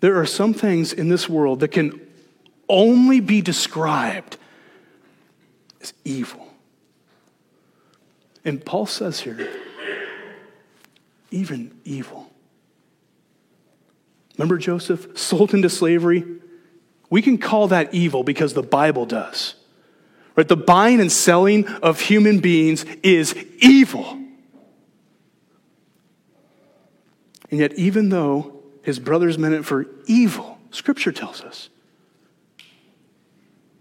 There 0.00 0.18
are 0.20 0.26
some 0.26 0.54
things 0.54 0.92
in 0.92 1.08
this 1.08 1.28
world 1.28 1.60
that 1.60 1.68
can 1.68 2.00
only 2.68 3.20
be 3.20 3.42
described 3.42 4.36
as 5.82 5.92
evil. 6.04 6.46
And 8.44 8.64
Paul 8.64 8.86
says 8.86 9.20
here, 9.20 9.48
even 11.30 11.74
evil. 11.84 12.30
Remember 14.38 14.56
Joseph, 14.56 15.18
sold 15.18 15.52
into 15.52 15.68
slavery? 15.68 16.24
We 17.10 17.20
can 17.20 17.36
call 17.36 17.68
that 17.68 17.92
evil 17.92 18.22
because 18.22 18.54
the 18.54 18.62
Bible 18.62 19.04
does. 19.04 19.54
Right? 20.36 20.48
The 20.48 20.56
buying 20.56 21.00
and 21.00 21.12
selling 21.12 21.66
of 21.66 22.00
human 22.00 22.38
beings 22.38 22.84
is 23.02 23.34
evil. 23.58 24.19
And 27.50 27.58
yet, 27.58 27.74
even 27.74 28.08
though 28.10 28.62
his 28.82 28.98
brothers 28.98 29.36
meant 29.38 29.54
it 29.54 29.64
for 29.64 29.86
evil, 30.06 30.58
Scripture 30.70 31.12
tells 31.12 31.42
us 31.42 31.68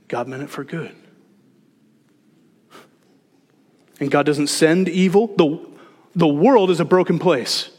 God 0.08 0.28
meant 0.28 0.42
it 0.42 0.50
for 0.50 0.64
good. 0.64 0.96
And 4.00 4.10
God 4.10 4.26
doesn't 4.26 4.48
send 4.48 4.90
evil. 4.90 5.28
The, 5.28 5.60
the 6.16 6.28
world 6.28 6.72
is 6.72 6.80
a 6.80 6.86
broken 6.86 7.20
place. 7.20 7.70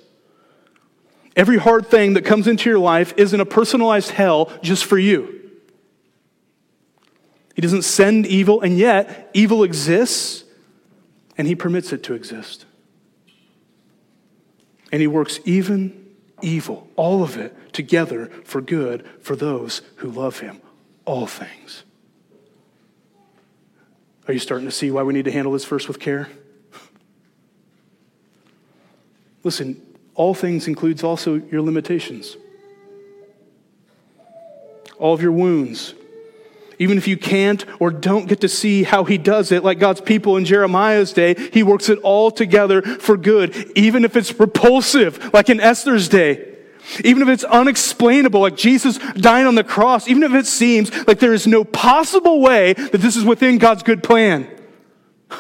Every 1.35 1.59
hard 1.59 1.87
thing 1.87 2.15
that 2.15 2.25
comes 2.25 2.47
into 2.47 2.69
your 2.69 2.79
life 2.79 3.15
isn't 3.17 3.41
a 3.41 3.47
personalized 3.47 4.11
hell 4.11 4.53
just 4.63 4.85
for 4.85 4.99
you. 4.99 5.41
He 7.55 7.63
doesn't 7.63 7.83
send 7.83 8.27
evil, 8.27 8.61
and 8.61 8.79
yet 8.79 9.31
evil 9.35 9.65
exists, 9.65 10.45
and 11.37 11.49
He 11.49 11.55
permits 11.55 11.93
it 11.93 12.03
to 12.05 12.15
exist. 12.15 12.65
And 14.93 15.01
He 15.01 15.07
works 15.07 15.41
even 15.45 16.07
evil, 16.43 16.89
all 16.97 17.23
of 17.23 17.37
it, 17.37 17.73
together 17.73 18.27
for 18.45 18.61
good 18.61 19.07
for 19.21 19.37
those 19.37 19.83
who 19.97 20.11
love 20.11 20.41
Him. 20.41 20.61
All 21.05 21.27
things. 21.27 21.85
Are 24.29 24.33
you 24.33 24.39
starting 24.39 24.67
to 24.67 24.73
see 24.73 24.91
why 24.91 25.03
we 25.03 25.13
need 25.13 25.25
to 25.25 25.33
handle 25.33 25.53
this 25.53 25.65
verse 25.65 25.89
with 25.89 25.99
care? 25.99 26.29
Listen, 29.43 29.81
all 30.15 30.35
things 30.35 30.69
includes 30.69 31.03
also 31.03 31.37
your 31.51 31.63
limitations. 31.63 32.37
All 34.99 35.15
of 35.15 35.23
your 35.23 35.33
wounds. 35.33 35.95
Even 36.81 36.97
if 36.97 37.07
you 37.07 37.19
can't 37.19 37.67
or 37.79 37.91
don't 37.91 38.27
get 38.27 38.41
to 38.41 38.49
see 38.49 38.85
how 38.85 39.05
he 39.05 39.19
does 39.19 39.53
it, 39.53 39.63
like 39.63 39.79
God's 39.79 40.01
people 40.01 40.39
in 40.39 40.47
Jeremiah's 40.47 41.13
day, 41.13 41.35
he 41.53 41.63
works 41.63 41.91
it 41.91 41.99
all 41.99 42.31
together 42.31 42.81
for 42.81 43.19
good, 43.19 43.55
even 43.77 44.03
if 44.03 44.17
it's 44.17 44.41
repulsive, 44.41 45.33
like 45.35 45.51
in 45.51 45.61
Esther's 45.61 46.09
day. 46.09 46.57
Even 47.05 47.23
if 47.23 47.29
it's 47.29 47.45
unexplainable, 47.45 48.41
like 48.41 48.57
Jesus 48.57 48.97
dying 49.15 49.47
on 49.47 49.57
the 49.57 49.63
cross, 49.63 50.09
even 50.09 50.23
if 50.23 50.33
it 50.33 50.47
seems 50.47 50.91
like 51.07 51.19
there 51.19 51.35
is 51.35 51.47
no 51.47 51.65
possible 51.65 52.41
way 52.41 52.73
that 52.73 52.99
this 52.99 53.15
is 53.15 53.25
within 53.25 53.59
God's 53.59 53.83
good 53.83 54.03
plan. 54.03 54.49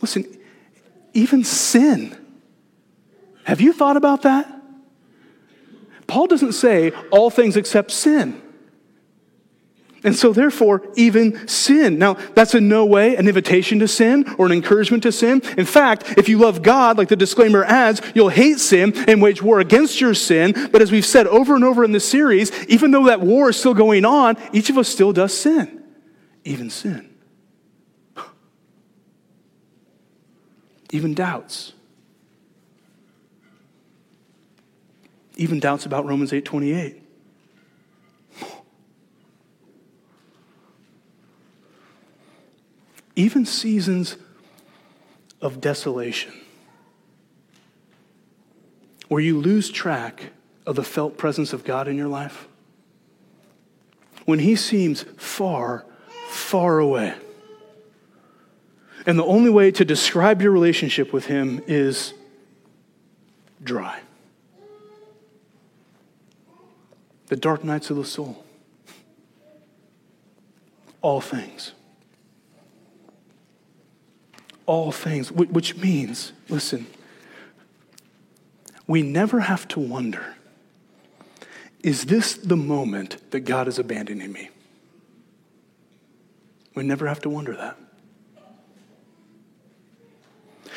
Listen, 0.00 0.24
even 1.12 1.42
sin. 1.42 2.16
Have 3.42 3.60
you 3.60 3.72
thought 3.72 3.96
about 3.96 4.22
that? 4.22 4.46
Paul 6.06 6.28
doesn't 6.28 6.52
say 6.52 6.92
all 7.10 7.30
things 7.30 7.56
except 7.56 7.90
sin. 7.90 8.40
And 10.02 10.16
so, 10.16 10.32
therefore, 10.32 10.82
even 10.94 11.46
sin. 11.46 11.98
Now, 11.98 12.14
that's 12.14 12.54
in 12.54 12.68
no 12.68 12.86
way 12.86 13.16
an 13.16 13.28
invitation 13.28 13.78
to 13.80 13.88
sin 13.88 14.24
or 14.38 14.46
an 14.46 14.52
encouragement 14.52 15.02
to 15.02 15.12
sin. 15.12 15.42
In 15.58 15.66
fact, 15.66 16.14
if 16.16 16.28
you 16.28 16.38
love 16.38 16.62
God, 16.62 16.96
like 16.96 17.08
the 17.08 17.16
disclaimer 17.16 17.64
adds, 17.64 18.00
you'll 18.14 18.30
hate 18.30 18.58
sin 18.58 18.94
and 19.08 19.20
wage 19.20 19.42
war 19.42 19.60
against 19.60 20.00
your 20.00 20.14
sin. 20.14 20.54
But 20.72 20.80
as 20.80 20.90
we've 20.90 21.04
said 21.04 21.26
over 21.26 21.54
and 21.54 21.64
over 21.64 21.84
in 21.84 21.92
this 21.92 22.08
series, 22.08 22.50
even 22.66 22.92
though 22.92 23.06
that 23.06 23.20
war 23.20 23.50
is 23.50 23.58
still 23.58 23.74
going 23.74 24.06
on, 24.06 24.38
each 24.52 24.70
of 24.70 24.78
us 24.78 24.88
still 24.88 25.12
does 25.12 25.36
sin, 25.36 25.82
even 26.44 26.70
sin. 26.70 27.14
even 30.92 31.12
doubts. 31.12 31.74
Even 35.36 35.60
doubts 35.60 35.84
about 35.84 36.06
Romans 36.06 36.32
8:28. 36.32 36.99
Even 43.20 43.44
seasons 43.44 44.16
of 45.42 45.60
desolation 45.60 46.32
where 49.08 49.20
you 49.20 49.38
lose 49.38 49.68
track 49.68 50.30
of 50.64 50.74
the 50.74 50.82
felt 50.82 51.18
presence 51.18 51.52
of 51.52 51.62
God 51.62 51.86
in 51.86 51.98
your 51.98 52.08
life. 52.08 52.48
When 54.24 54.38
he 54.38 54.56
seems 54.56 55.02
far, 55.18 55.84
far 56.30 56.78
away. 56.78 57.12
And 59.04 59.18
the 59.18 59.24
only 59.26 59.50
way 59.50 59.70
to 59.70 59.84
describe 59.84 60.40
your 60.40 60.52
relationship 60.52 61.12
with 61.12 61.26
Him 61.26 61.62
is 61.66 62.14
dry. 63.62 64.00
The 67.26 67.36
dark 67.36 67.64
nights 67.64 67.90
of 67.90 67.98
the 67.98 68.04
soul. 68.06 68.42
All 71.02 71.20
things. 71.20 71.72
All 74.70 74.92
things, 74.92 75.32
which 75.32 75.76
means, 75.78 76.32
listen, 76.48 76.86
we 78.86 79.02
never 79.02 79.40
have 79.40 79.66
to 79.66 79.80
wonder 79.80 80.36
is 81.82 82.04
this 82.04 82.34
the 82.34 82.56
moment 82.56 83.32
that 83.32 83.40
God 83.40 83.66
is 83.66 83.80
abandoning 83.80 84.30
me? 84.30 84.50
We 86.76 86.84
never 86.84 87.08
have 87.08 87.20
to 87.22 87.28
wonder 87.28 87.56
that. 87.56 87.76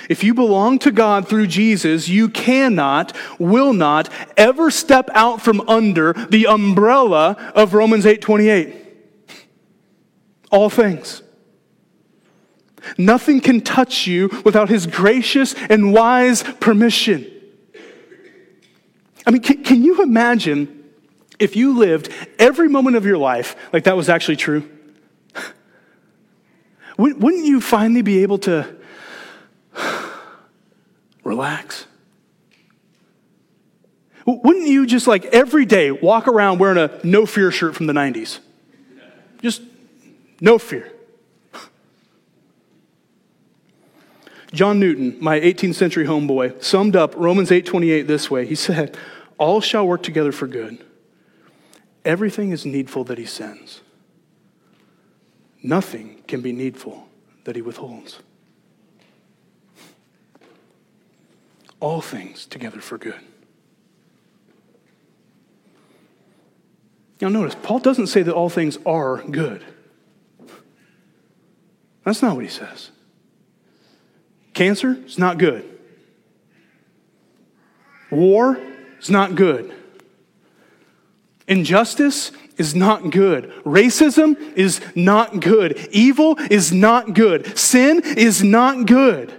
If 0.10 0.24
you 0.24 0.34
belong 0.34 0.80
to 0.80 0.92
God 0.92 1.28
through 1.28 1.46
Jesus, 1.46 2.10
you 2.10 2.30
cannot, 2.30 3.16
will 3.38 3.74
not 3.74 4.10
ever 4.36 4.72
step 4.72 5.08
out 5.14 5.40
from 5.40 5.62
under 5.70 6.14
the 6.14 6.48
umbrella 6.48 7.52
of 7.54 7.76
Romans 7.76 8.06
8:28. 8.06 8.74
All 10.50 10.72
things. 10.72 11.23
Nothing 12.98 13.42
can 13.42 13.62
touch 13.62 14.08
you 14.08 14.30
without 14.44 14.70
his 14.70 14.88
gracious 14.88 15.56
and 15.70 15.94
wise 15.94 16.44
permission. 16.44 17.30
I 19.26 19.32
mean, 19.32 19.42
can, 19.42 19.64
can 19.64 19.84
you 19.84 20.02
imagine 20.04 20.84
if 21.40 21.56
you 21.56 21.78
lived 21.78 22.10
every 22.38 22.68
moment 22.68 22.96
of 22.96 23.06
your 23.06 23.18
life 23.18 23.56
like 23.72 23.86
that 23.86 23.96
was 23.96 24.10
actually 24.10 24.36
true? 24.36 24.70
Wouldn't 26.98 27.46
you 27.46 27.62
finally 27.62 28.02
be 28.02 28.24
able 28.24 28.38
to 28.40 28.76
relax. 31.24 31.86
Wouldn't 34.26 34.68
you 34.68 34.86
just 34.86 35.06
like 35.06 35.26
every 35.26 35.66
day 35.66 35.92
walk 35.92 36.28
around 36.28 36.60
wearing 36.60 36.78
a 36.78 37.00
no 37.04 37.26
fear 37.26 37.52
shirt 37.52 37.76
from 37.76 37.88
the 37.88 37.94
90s? 37.94 38.40
Just 39.42 39.62
no 40.40 40.58
fear. 40.58 40.93
John 44.54 44.80
Newton, 44.80 45.18
my 45.20 45.40
18th 45.40 45.76
century 45.76 46.06
homeboy, 46.06 46.64
summed 46.64 46.96
up 46.96 47.14
Romans 47.18 47.52
8:28 47.52 48.08
this 48.08 48.32
way. 48.32 48.46
He 48.46 48.56
said, 48.56 48.96
"All 49.38 49.60
shall 49.60 49.86
work 49.86 50.04
together 50.04 50.32
for 50.32 50.48
good. 50.48 50.78
Everything 52.06 52.52
is 52.52 52.66
needful 52.66 53.04
that 53.06 53.18
he 53.18 53.26
sends. 53.26 53.82
Nothing 55.62 56.22
can 56.28 56.42
be 56.42 56.52
needful 56.52 57.08
that 57.46 57.56
he 57.56 57.62
withholds." 57.62 58.20
all 61.84 62.00
things 62.00 62.46
together 62.46 62.80
for 62.80 62.98
good. 62.98 63.20
Now, 67.20 67.28
notice, 67.28 67.58
Paul 67.62 67.80
doesn't 67.80 68.08
say 68.08 68.22
that 68.22 68.34
all 68.34 68.48
things 68.48 68.78
are 68.86 69.22
good. 69.22 69.66
That's 72.06 72.22
not 72.22 72.36
what 72.36 72.46
he 72.46 72.50
says. 72.50 72.92
Cancer 74.54 74.98
is 75.06 75.18
not 75.18 75.38
good. 75.38 75.64
War 78.12 78.60
is 79.00 79.10
not 79.10 79.36
good. 79.36 79.74
Injustice 81.48 82.32
is 82.58 82.76
not 82.76 83.10
good. 83.12 83.52
Racism 83.64 84.38
is 84.56 84.80
not 84.96 85.40
good. 85.42 85.88
Evil 85.92 86.38
is 86.50 86.72
not 86.72 87.14
good. 87.14 87.58
Sin 87.58 88.02
is 88.04 88.44
not 88.44 88.86
good. 88.86 89.34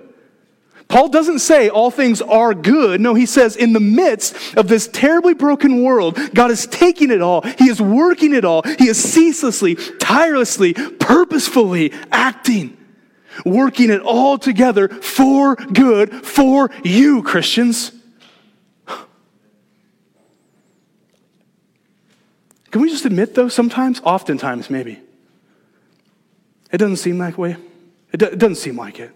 Paul 0.89 1.09
doesn't 1.09 1.39
say 1.39 1.69
all 1.69 1.91
things 1.91 2.21
are 2.21 2.53
good. 2.53 3.01
No, 3.01 3.15
he 3.15 3.27
says 3.27 3.57
in 3.57 3.73
the 3.73 3.81
midst 3.81 4.57
of 4.57 4.69
this 4.69 4.87
terribly 4.87 5.35
broken 5.35 5.83
world, 5.83 6.19
God 6.35 6.51
is 6.51 6.67
taking 6.67 7.11
it 7.11 7.23
all. 7.23 7.41
He 7.43 7.69
is 7.69 7.81
working 7.81 8.35
it 8.35 8.45
all. 8.45 8.63
He 8.63 8.89
is 8.89 9.03
ceaselessly, 9.03 9.77
tirelessly, 9.99 10.75
purposefully 10.75 11.93
acting, 12.13 12.77
working 13.45 13.91
it 13.91 14.01
all 14.01 14.39
together 14.39 14.89
for 14.89 15.57
good 15.57 16.25
for 16.25 16.71
you, 16.83 17.23
Christians. 17.23 17.93
Can 22.71 22.81
we 22.81 22.91
just 22.91 23.05
admit, 23.05 23.35
though, 23.35 23.49
sometimes, 23.49 24.01
oftentimes 24.05 24.69
maybe, 24.69 25.01
it 26.73 26.79
doesn't 26.79 26.97
seem 26.97 27.19
that 27.19 27.39
way? 27.39 27.57
It, 28.13 28.19
do, 28.19 28.27
it 28.27 28.39
doesn't 28.39 28.57
seem 28.57 28.77
like 28.77 28.99
it. 28.99 29.13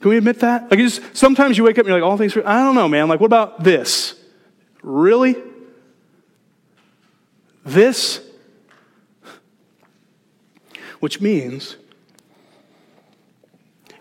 Can 0.00 0.10
we 0.10 0.16
admit 0.16 0.40
that? 0.40 0.70
Like, 0.70 0.80
just, 0.80 1.02
sometimes 1.16 1.58
you 1.58 1.64
wake 1.64 1.76
up 1.78 1.80
and 1.80 1.88
you're 1.88 2.00
like, 2.00 2.10
all 2.10 2.16
things, 2.16 2.36
I 2.36 2.64
don't 2.64 2.74
know, 2.74 2.88
man. 2.88 3.06
Like, 3.06 3.20
what 3.20 3.26
about 3.26 3.62
this? 3.62 4.14
Really? 4.82 5.36
This? 7.64 8.20
Which 11.00 11.20
means 11.20 11.76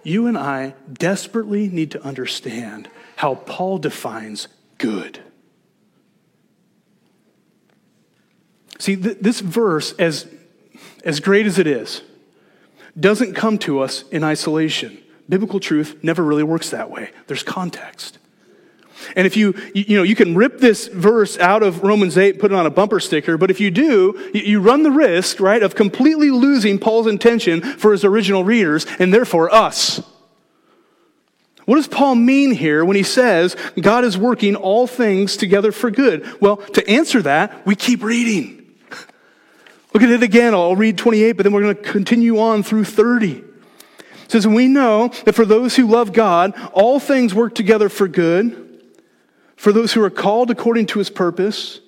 you 0.03 0.27
and 0.27 0.37
I 0.37 0.75
desperately 0.91 1.67
need 1.67 1.91
to 1.91 2.03
understand 2.03 2.89
how 3.17 3.35
Paul 3.35 3.79
defines 3.79 4.47
good. 4.77 5.19
See, 8.79 8.95
th- 8.95 9.17
this 9.19 9.41
verse, 9.41 9.93
as, 9.93 10.27
as 11.03 11.19
great 11.19 11.45
as 11.45 11.59
it 11.59 11.67
is, 11.67 12.01
doesn't 12.97 13.33
come 13.33 13.57
to 13.59 13.79
us 13.79 14.03
in 14.09 14.23
isolation. 14.23 14.97
Biblical 15.27 15.59
truth 15.59 15.97
never 16.01 16.23
really 16.23 16.43
works 16.43 16.69
that 16.69 16.89
way. 16.89 17.11
There's 17.27 17.43
context. 17.43 18.17
And 19.15 19.25
if 19.25 19.35
you, 19.37 19.53
you 19.73 19.97
know, 19.97 20.03
you 20.03 20.15
can 20.15 20.35
rip 20.35 20.59
this 20.59 20.87
verse 20.87 21.37
out 21.37 21.63
of 21.63 21.83
Romans 21.83 22.17
8 22.17 22.31
and 22.31 22.39
put 22.39 22.51
it 22.51 22.55
on 22.55 22.65
a 22.65 22.69
bumper 22.69 22.99
sticker, 22.99 23.37
but 23.37 23.51
if 23.51 23.59
you 23.59 23.71
do, 23.71 24.31
you 24.33 24.59
run 24.59 24.83
the 24.83 24.91
risk, 24.91 25.39
right, 25.39 25.61
of 25.61 25.75
completely 25.75 26.31
losing 26.31 26.79
Paul's 26.79 27.07
intention 27.07 27.61
for 27.61 27.91
his 27.91 28.03
original 28.03 28.43
readers 28.43 28.85
and 28.99 29.13
therefore 29.13 29.53
us. 29.53 30.01
What 31.65 31.75
does 31.75 31.87
Paul 31.87 32.15
mean 32.15 32.51
here 32.51 32.83
when 32.83 32.97
he 32.97 33.03
says 33.03 33.55
God 33.79 34.03
is 34.03 34.17
working 34.17 34.55
all 34.55 34.87
things 34.87 35.37
together 35.37 35.71
for 35.71 35.91
good? 35.91 36.41
Well, 36.41 36.57
to 36.57 36.89
answer 36.89 37.21
that, 37.21 37.65
we 37.65 37.75
keep 37.75 38.01
reading. 38.01 38.73
Look 39.93 40.01
at 40.01 40.09
it 40.09 40.23
again. 40.23 40.55
I'll 40.55 40.75
read 40.75 40.97
28, 40.97 41.33
but 41.33 41.43
then 41.43 41.53
we're 41.53 41.61
going 41.61 41.75
to 41.75 41.81
continue 41.81 42.39
on 42.39 42.63
through 42.63 42.85
30. 42.85 43.31
It 43.33 44.31
says, 44.31 44.47
We 44.47 44.67
know 44.67 45.09
that 45.25 45.33
for 45.33 45.45
those 45.45 45.75
who 45.75 45.87
love 45.87 46.11
God, 46.11 46.53
all 46.73 46.99
things 46.99 47.35
work 47.35 47.53
together 47.53 47.87
for 47.87 48.07
good 48.07 48.68
for 49.59 49.73
those 49.73 49.91
who 49.91 50.01
are 50.01 50.09
called 50.09 50.49
according 50.49 50.85
to 50.85 50.99
his 50.99 51.09
purpose, 51.09 51.81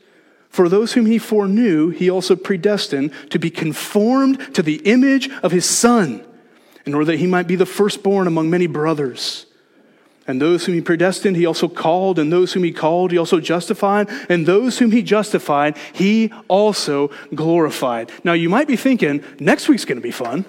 for 0.49 0.67
those 0.67 0.91
whom 0.91 1.05
he 1.05 1.17
foreknew, 1.17 1.87
he 1.87 2.09
also 2.09 2.35
predestined 2.35 3.13
to 3.29 3.39
be 3.39 3.49
conformed 3.49 4.53
to 4.55 4.61
the 4.61 4.81
image 4.83 5.29
of 5.41 5.53
his 5.53 5.63
Son, 5.63 6.21
in 6.85 6.93
order 6.93 7.05
that 7.05 7.19
he 7.19 7.27
might 7.27 7.47
be 7.47 7.55
the 7.55 7.65
firstborn 7.65 8.27
among 8.27 8.49
many 8.49 8.67
brothers. 8.67 9.45
And 10.27 10.41
those 10.41 10.65
whom 10.65 10.75
he 10.75 10.81
predestined, 10.81 11.37
he 11.37 11.45
also 11.45 11.69
called, 11.69 12.19
and 12.19 12.29
those 12.29 12.51
whom 12.51 12.65
he 12.65 12.73
called, 12.73 13.13
he 13.13 13.17
also 13.17 13.39
justified, 13.39 14.09
and 14.27 14.45
those 14.45 14.79
whom 14.79 14.91
he 14.91 15.01
justified, 15.01 15.77
he 15.93 16.33
also 16.49 17.09
glorified. 17.33 18.11
Now, 18.25 18.33
you 18.33 18.49
might 18.49 18.67
be 18.67 18.75
thinking, 18.75 19.23
next 19.39 19.69
week's 19.69 19.85
going 19.85 19.97
to 19.97 20.03
be 20.03 20.11
fun. 20.11 20.43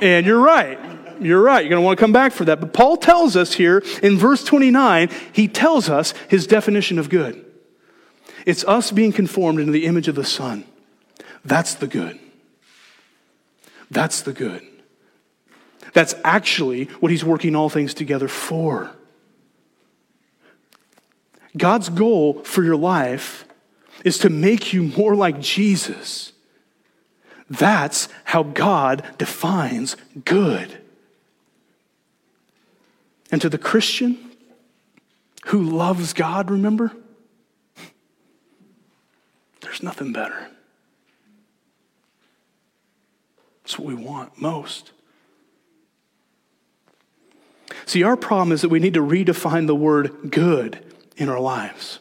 And 0.00 0.24
you're 0.24 0.40
right 0.40 0.78
you're 1.20 1.42
right. 1.42 1.60
You're 1.60 1.70
going 1.70 1.82
to 1.82 1.84
want 1.84 1.98
to 1.98 2.02
come 2.02 2.12
back 2.12 2.32
for 2.32 2.44
that. 2.46 2.60
But 2.60 2.72
Paul 2.72 2.96
tells 2.96 3.36
us 3.36 3.54
here 3.54 3.82
in 4.02 4.16
verse 4.16 4.44
29, 4.44 5.10
he 5.32 5.48
tells 5.48 5.88
us 5.88 6.12
his 6.28 6.46
definition 6.46 6.98
of 6.98 7.08
good. 7.08 7.44
It's 8.46 8.64
us 8.64 8.90
being 8.90 9.12
conformed 9.12 9.60
into 9.60 9.72
the 9.72 9.86
image 9.86 10.08
of 10.08 10.14
the 10.14 10.24
Son. 10.24 10.64
That's 11.44 11.74
the 11.74 11.86
good. 11.86 12.18
That's 13.90 14.22
the 14.22 14.32
good. 14.32 14.66
That's 15.92 16.14
actually 16.24 16.84
what 17.00 17.10
he's 17.10 17.24
working 17.24 17.56
all 17.56 17.68
things 17.68 17.94
together 17.94 18.28
for. 18.28 18.90
God's 21.56 21.88
goal 21.88 22.44
for 22.44 22.62
your 22.62 22.76
life 22.76 23.44
is 24.04 24.18
to 24.18 24.30
make 24.30 24.72
you 24.72 24.84
more 24.96 25.16
like 25.16 25.40
Jesus. 25.40 26.32
That's 27.48 28.08
how 28.24 28.44
God 28.44 29.04
defines 29.18 29.96
good. 30.24 30.79
And 33.30 33.40
to 33.42 33.48
the 33.48 33.58
Christian 33.58 34.30
who 35.46 35.62
loves 35.62 36.12
God, 36.12 36.50
remember? 36.50 36.92
There's 39.60 39.82
nothing 39.82 40.12
better. 40.12 40.48
It's 43.64 43.78
what 43.78 43.86
we 43.86 43.94
want 43.94 44.40
most. 44.40 44.92
See, 47.86 48.02
our 48.02 48.16
problem 48.16 48.52
is 48.52 48.62
that 48.62 48.68
we 48.68 48.80
need 48.80 48.94
to 48.94 49.00
redefine 49.00 49.66
the 49.66 49.74
word 49.74 50.30
good 50.30 50.84
in 51.16 51.28
our 51.28 51.40
lives. 51.40 52.00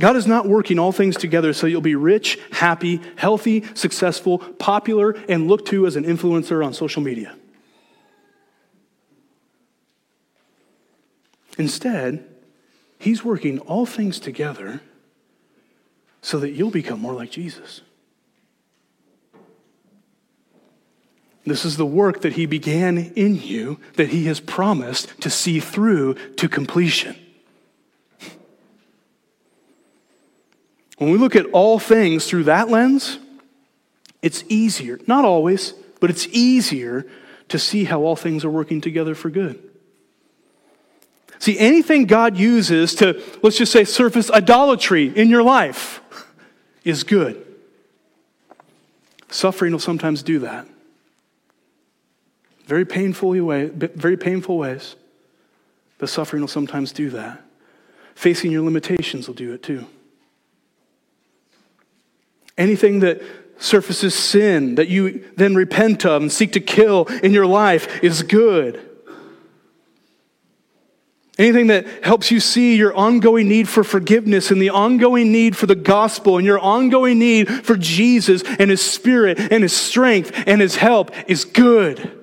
God 0.00 0.16
is 0.16 0.26
not 0.26 0.48
working 0.48 0.78
all 0.78 0.92
things 0.92 1.16
together 1.16 1.52
so 1.52 1.66
you'll 1.66 1.80
be 1.80 1.94
rich, 1.94 2.38
happy, 2.50 3.00
healthy, 3.16 3.64
successful, 3.74 4.38
popular, 4.38 5.12
and 5.28 5.48
looked 5.48 5.68
to 5.68 5.86
as 5.86 5.96
an 5.96 6.04
influencer 6.04 6.64
on 6.64 6.72
social 6.72 7.02
media. 7.02 7.36
Instead, 11.58 12.28
He's 12.98 13.24
working 13.24 13.58
all 13.60 13.84
things 13.84 14.20
together 14.20 14.80
so 16.20 16.38
that 16.38 16.50
you'll 16.50 16.70
become 16.70 17.00
more 17.00 17.14
like 17.14 17.30
Jesus. 17.30 17.80
This 21.44 21.64
is 21.64 21.76
the 21.76 21.86
work 21.86 22.20
that 22.20 22.34
He 22.34 22.46
began 22.46 22.96
in 23.16 23.34
you 23.34 23.80
that 23.96 24.10
He 24.10 24.26
has 24.26 24.38
promised 24.38 25.20
to 25.20 25.30
see 25.30 25.58
through 25.58 26.14
to 26.36 26.48
completion. 26.48 27.16
When 30.98 31.10
we 31.10 31.18
look 31.18 31.34
at 31.34 31.46
all 31.46 31.80
things 31.80 32.28
through 32.28 32.44
that 32.44 32.68
lens, 32.68 33.18
it's 34.22 34.44
easier, 34.48 35.00
not 35.08 35.24
always, 35.24 35.72
but 35.98 36.10
it's 36.10 36.28
easier 36.28 37.04
to 37.48 37.58
see 37.58 37.84
how 37.84 38.02
all 38.02 38.14
things 38.14 38.44
are 38.44 38.50
working 38.50 38.80
together 38.80 39.16
for 39.16 39.28
good. 39.28 39.71
See, 41.42 41.58
anything 41.58 42.04
God 42.04 42.36
uses 42.36 42.94
to, 42.94 43.20
let's 43.42 43.58
just 43.58 43.72
say, 43.72 43.82
surface 43.82 44.30
idolatry 44.30 45.08
in 45.08 45.28
your 45.28 45.42
life 45.42 46.00
is 46.84 47.02
good. 47.02 47.44
Suffering 49.28 49.72
will 49.72 49.80
sometimes 49.80 50.22
do 50.22 50.38
that. 50.38 50.68
Very 52.66 52.86
painful 52.86 53.30
way, 53.30 53.66
very 53.66 54.16
painful 54.16 54.56
ways. 54.56 54.94
But 55.98 56.08
suffering 56.08 56.42
will 56.42 56.48
sometimes 56.48 56.92
do 56.92 57.10
that. 57.10 57.42
Facing 58.14 58.52
your 58.52 58.62
limitations 58.62 59.26
will 59.26 59.34
do 59.34 59.52
it 59.52 59.64
too. 59.64 59.86
Anything 62.56 63.00
that 63.00 63.20
surfaces 63.58 64.14
sin 64.14 64.76
that 64.76 64.86
you 64.86 65.28
then 65.34 65.56
repent 65.56 66.06
of 66.06 66.22
and 66.22 66.30
seek 66.30 66.52
to 66.52 66.60
kill 66.60 67.06
in 67.20 67.32
your 67.32 67.46
life 67.46 68.04
is 68.04 68.22
good. 68.22 68.91
Anything 71.38 71.68
that 71.68 71.86
helps 72.04 72.30
you 72.30 72.40
see 72.40 72.76
your 72.76 72.94
ongoing 72.94 73.48
need 73.48 73.66
for 73.68 73.82
forgiveness 73.82 74.50
and 74.50 74.60
the 74.60 74.68
ongoing 74.68 75.32
need 75.32 75.56
for 75.56 75.66
the 75.66 75.74
gospel 75.74 76.36
and 76.36 76.46
your 76.46 76.58
ongoing 76.58 77.18
need 77.18 77.48
for 77.64 77.76
Jesus 77.76 78.42
and 78.58 78.70
His 78.70 78.82
Spirit 78.82 79.40
and 79.40 79.62
His 79.62 79.72
strength 79.72 80.30
and 80.46 80.60
His 80.60 80.76
help 80.76 81.10
is 81.28 81.44
good. 81.46 82.18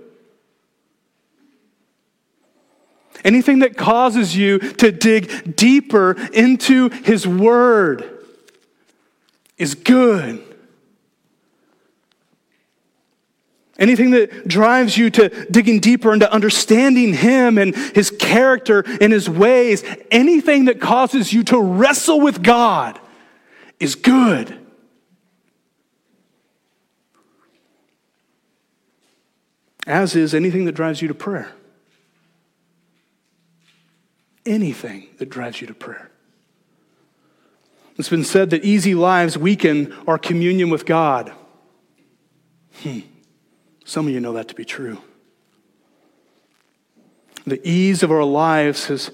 Anything 3.23 3.59
that 3.59 3.75
causes 3.75 4.37
you 4.37 4.59
to 4.59 4.91
dig 4.91 5.55
deeper 5.55 6.15
into 6.31 6.89
His 6.89 7.27
Word 7.27 8.25
is 9.57 9.75
good. 9.75 10.48
Anything 13.79 14.11
that 14.11 14.45
drives 14.45 14.97
you 14.97 15.09
to 15.11 15.29
digging 15.49 15.79
deeper 15.79 16.13
into 16.13 16.31
understanding 16.31 17.13
Him 17.13 17.57
and 17.57 17.73
His 17.73 18.11
character 18.11 18.83
and 18.99 19.13
His 19.13 19.29
ways, 19.29 19.85
anything 20.11 20.65
that 20.65 20.81
causes 20.81 21.31
you 21.31 21.43
to 21.45 21.59
wrestle 21.59 22.19
with 22.19 22.43
God 22.43 22.99
is 23.79 23.95
good. 23.95 24.59
As 29.87 30.13
is 30.13 30.35
anything 30.35 30.65
that 30.65 30.73
drives 30.73 31.01
you 31.01 31.07
to 31.07 31.13
prayer. 31.13 31.49
Anything 34.45 35.07
that 35.19 35.29
drives 35.29 35.61
you 35.61 35.67
to 35.67 35.73
prayer. 35.73 36.11
It's 37.97 38.09
been 38.09 38.25
said 38.25 38.49
that 38.49 38.63
easy 38.65 38.93
lives 38.93 39.37
weaken 39.37 39.93
our 40.05 40.17
communion 40.17 40.69
with 40.69 40.85
God. 40.85 41.31
Hmm. 42.81 42.99
Some 43.89 44.05
of 44.05 44.13
you 44.13 44.19
know 44.19 44.33
that 44.33 44.47
to 44.49 44.53
be 44.53 44.65
true. 44.65 45.01
The 47.47 47.59
ease 47.67 48.03
of 48.03 48.11
our 48.11 48.23
lives 48.23 48.85
has 48.85 49.09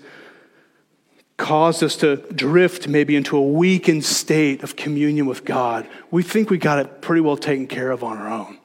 caused 1.37 1.81
us 1.81 1.95
to 1.97 2.17
drift 2.17 2.85
maybe 2.85 3.15
into 3.15 3.37
a 3.37 3.41
weakened 3.41 4.03
state 4.03 4.63
of 4.63 4.75
communion 4.75 5.27
with 5.27 5.45
God. 5.45 5.87
We 6.11 6.23
think 6.23 6.49
we 6.49 6.57
got 6.57 6.79
it 6.79 7.01
pretty 7.01 7.21
well 7.21 7.37
taken 7.37 7.67
care 7.67 7.89
of 7.89 8.03
on 8.03 8.17
our 8.17 8.27
own. 8.27 8.57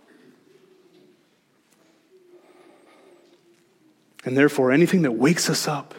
And 4.25 4.37
therefore, 4.37 4.73
anything 4.73 5.03
that 5.03 5.13
wakes 5.13 5.49
us 5.49 5.69
up, 5.69 5.95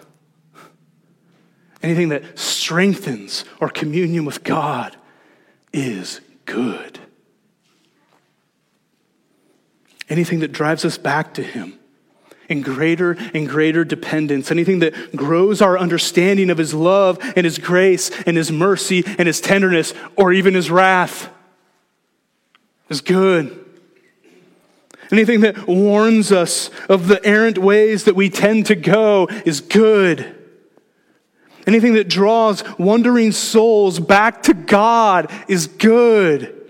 anything 1.81 2.09
that 2.09 2.37
strengthens 2.37 3.45
our 3.61 3.69
communion 3.69 4.25
with 4.25 4.43
God 4.43 4.97
is 5.71 6.19
good. 6.43 6.99
Anything 10.11 10.41
that 10.41 10.51
drives 10.51 10.83
us 10.83 10.97
back 10.97 11.33
to 11.35 11.41
Him 11.41 11.79
in 12.49 12.61
greater 12.61 13.11
and 13.33 13.47
greater 13.47 13.85
dependence, 13.85 14.51
anything 14.51 14.79
that 14.79 15.15
grows 15.15 15.61
our 15.61 15.79
understanding 15.79 16.49
of 16.49 16.57
His 16.57 16.73
love 16.73 17.17
and 17.37 17.45
His 17.45 17.57
grace 17.57 18.11
and 18.25 18.35
His 18.35 18.51
mercy 18.51 19.05
and 19.17 19.25
His 19.25 19.39
tenderness 19.39 19.93
or 20.17 20.33
even 20.33 20.53
His 20.53 20.69
wrath 20.69 21.29
is 22.89 22.99
good. 22.99 23.57
Anything 25.13 25.39
that 25.41 25.65
warns 25.65 26.33
us 26.33 26.69
of 26.89 27.07
the 27.07 27.25
errant 27.25 27.57
ways 27.57 28.03
that 28.03 28.15
we 28.15 28.29
tend 28.29 28.65
to 28.65 28.75
go 28.75 29.29
is 29.45 29.61
good. 29.61 30.35
Anything 31.65 31.93
that 31.93 32.09
draws 32.09 32.65
wandering 32.77 33.31
souls 33.31 33.97
back 33.97 34.43
to 34.43 34.53
God 34.53 35.31
is 35.47 35.67
good. 35.67 36.60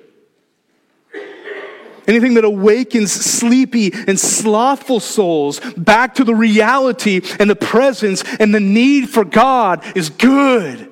Anything 2.07 2.33
that 2.33 2.45
awakens 2.45 3.11
sleepy 3.11 3.91
and 3.93 4.19
slothful 4.19 4.99
souls 4.99 5.59
back 5.77 6.15
to 6.15 6.23
the 6.23 6.35
reality 6.35 7.21
and 7.39 7.49
the 7.49 7.55
presence 7.55 8.23
and 8.39 8.53
the 8.53 8.59
need 8.59 9.09
for 9.09 9.23
God 9.23 9.85
is 9.95 10.09
good. 10.09 10.89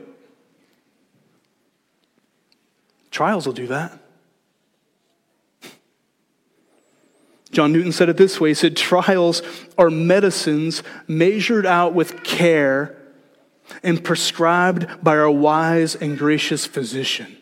Trials 3.11 3.45
will 3.45 3.53
do 3.53 3.67
that. 3.67 3.97
John 7.51 7.73
Newton 7.73 7.91
said 7.91 8.09
it 8.09 8.17
this 8.17 8.39
way 8.39 8.49
He 8.49 8.53
said, 8.53 8.77
Trials 8.77 9.41
are 9.77 9.89
medicines 9.89 10.83
measured 11.07 11.65
out 11.65 11.93
with 11.93 12.23
care 12.23 12.95
and 13.83 14.03
prescribed 14.03 14.87
by 15.03 15.17
our 15.17 15.29
wise 15.29 15.95
and 15.95 16.17
gracious 16.17 16.65
physician. 16.65 17.38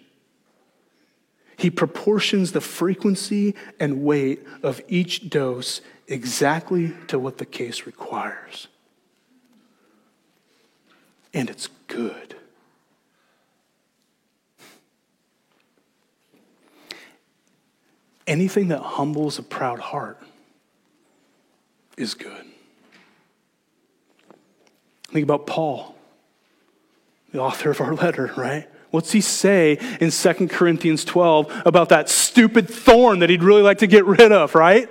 He 1.57 1.71
proportions 1.71 2.51
the 2.51 2.61
frequency 2.61 3.55
and 3.79 4.03
weight 4.03 4.45
of 4.61 4.79
each 4.87 5.29
dose 5.29 5.81
exactly 6.07 6.93
to 7.07 7.17
what 7.17 7.39
the 7.39 7.47
case 7.47 7.87
requires. 7.87 8.67
And 11.33 11.49
it's 11.49 11.67
good. 11.87 12.35
Anything 18.27 18.67
that 18.67 18.81
humbles 18.81 19.39
a 19.39 19.43
proud 19.43 19.79
heart 19.79 20.21
is 21.97 22.13
good. 22.13 22.45
Think 25.07 25.23
about 25.23 25.47
Paul, 25.47 25.95
the 27.31 27.39
author 27.39 27.71
of 27.71 27.81
our 27.81 27.95
letter, 27.95 28.31
right? 28.37 28.67
What's 28.91 29.11
he 29.11 29.21
say 29.21 29.77
in 29.99 30.11
2 30.11 30.47
Corinthians 30.47 31.03
12 31.03 31.63
about 31.65 31.89
that 31.89 32.09
stupid 32.09 32.69
thorn 32.69 33.19
that 33.19 33.29
he'd 33.29 33.43
really 33.43 33.61
like 33.61 33.79
to 33.79 33.87
get 33.87 34.05
rid 34.05 34.31
of, 34.31 34.55
right? 34.55 34.89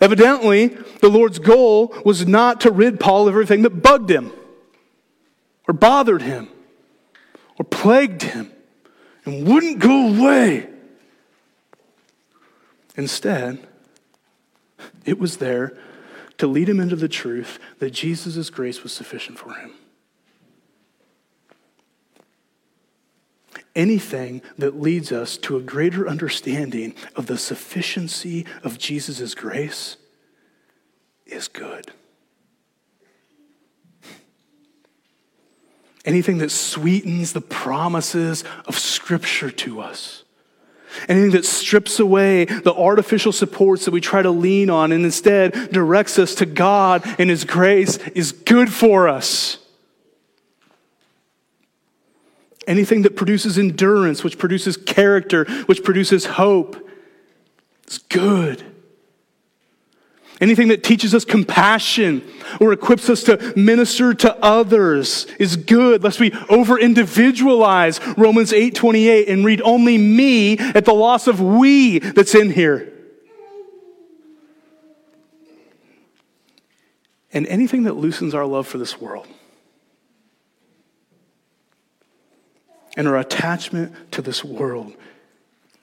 Evidently, 0.00 0.68
the 1.00 1.10
Lord's 1.10 1.38
goal 1.38 1.94
was 2.04 2.26
not 2.26 2.62
to 2.62 2.70
rid 2.70 2.98
Paul 2.98 3.28
of 3.28 3.34
everything 3.34 3.62
that 3.62 3.82
bugged 3.82 4.10
him, 4.10 4.32
or 5.68 5.74
bothered 5.74 6.22
him, 6.22 6.48
or 7.58 7.64
plagued 7.64 8.22
him, 8.22 8.50
and 9.26 9.46
wouldn't 9.46 9.78
go 9.78 10.08
away. 10.08 10.68
Instead, 12.96 13.66
it 15.04 15.18
was 15.18 15.36
there 15.36 15.76
to 16.38 16.46
lead 16.46 16.68
him 16.68 16.80
into 16.80 16.96
the 16.96 17.08
truth 17.08 17.58
that 17.78 17.90
Jesus' 17.90 18.48
grace 18.48 18.82
was 18.82 18.92
sufficient 18.92 19.38
for 19.38 19.52
him. 19.52 19.72
Anything 23.74 24.42
that 24.58 24.80
leads 24.80 25.12
us 25.12 25.36
to 25.38 25.56
a 25.56 25.60
greater 25.60 26.08
understanding 26.08 26.94
of 27.14 27.26
the 27.26 27.38
sufficiency 27.38 28.46
of 28.64 28.78
Jesus' 28.78 29.34
grace 29.34 29.96
is 31.26 31.48
good. 31.48 31.92
Anything 36.04 36.38
that 36.38 36.50
sweetens 36.50 37.32
the 37.32 37.40
promises 37.40 38.42
of 38.66 38.78
Scripture 38.78 39.50
to 39.50 39.80
us 39.80 40.24
Anything 41.08 41.30
that 41.32 41.44
strips 41.44 42.00
away 42.00 42.44
the 42.44 42.74
artificial 42.74 43.32
supports 43.32 43.84
that 43.84 43.92
we 43.92 44.00
try 44.00 44.22
to 44.22 44.30
lean 44.30 44.70
on 44.70 44.92
and 44.92 45.04
instead 45.04 45.72
directs 45.72 46.18
us 46.18 46.34
to 46.36 46.46
God 46.46 47.02
and 47.18 47.30
His 47.30 47.44
grace 47.44 47.98
is 48.14 48.32
good 48.32 48.72
for 48.72 49.08
us. 49.08 49.58
Anything 52.66 53.02
that 53.02 53.16
produces 53.16 53.58
endurance, 53.58 54.22
which 54.22 54.38
produces 54.38 54.76
character, 54.76 55.44
which 55.66 55.82
produces 55.82 56.26
hope, 56.26 56.88
is 57.88 57.98
good. 57.98 58.64
Anything 60.40 60.68
that 60.68 60.82
teaches 60.82 61.14
us 61.14 61.24
compassion 61.26 62.26
or 62.60 62.72
equips 62.72 63.10
us 63.10 63.24
to 63.24 63.52
minister 63.56 64.14
to 64.14 64.34
others 64.42 65.26
is 65.38 65.56
good, 65.56 66.02
lest 66.02 66.18
we 66.18 66.32
over 66.48 66.78
individualize 66.78 68.00
Romans 68.16 68.52
8 68.52 68.74
28 68.74 69.28
and 69.28 69.44
read 69.44 69.60
only 69.60 69.98
me 69.98 70.56
at 70.58 70.86
the 70.86 70.94
loss 70.94 71.26
of 71.26 71.40
we 71.42 71.98
that's 71.98 72.34
in 72.34 72.50
here. 72.50 72.90
And 77.32 77.46
anything 77.46 77.84
that 77.84 77.96
loosens 77.96 78.34
our 78.34 78.46
love 78.46 78.66
for 78.66 78.78
this 78.78 78.98
world 78.98 79.28
and 82.96 83.06
our 83.08 83.18
attachment 83.18 84.12
to 84.12 84.22
this 84.22 84.44
world 84.44 84.94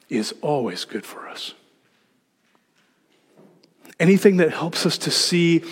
is 0.09 0.33
always 0.41 0.85
good 0.85 1.05
for 1.05 1.27
us 1.27 1.53
anything 3.99 4.37
that 4.37 4.51
helps 4.51 4.85
us 4.85 4.97
to 4.99 5.11
see 5.11 5.63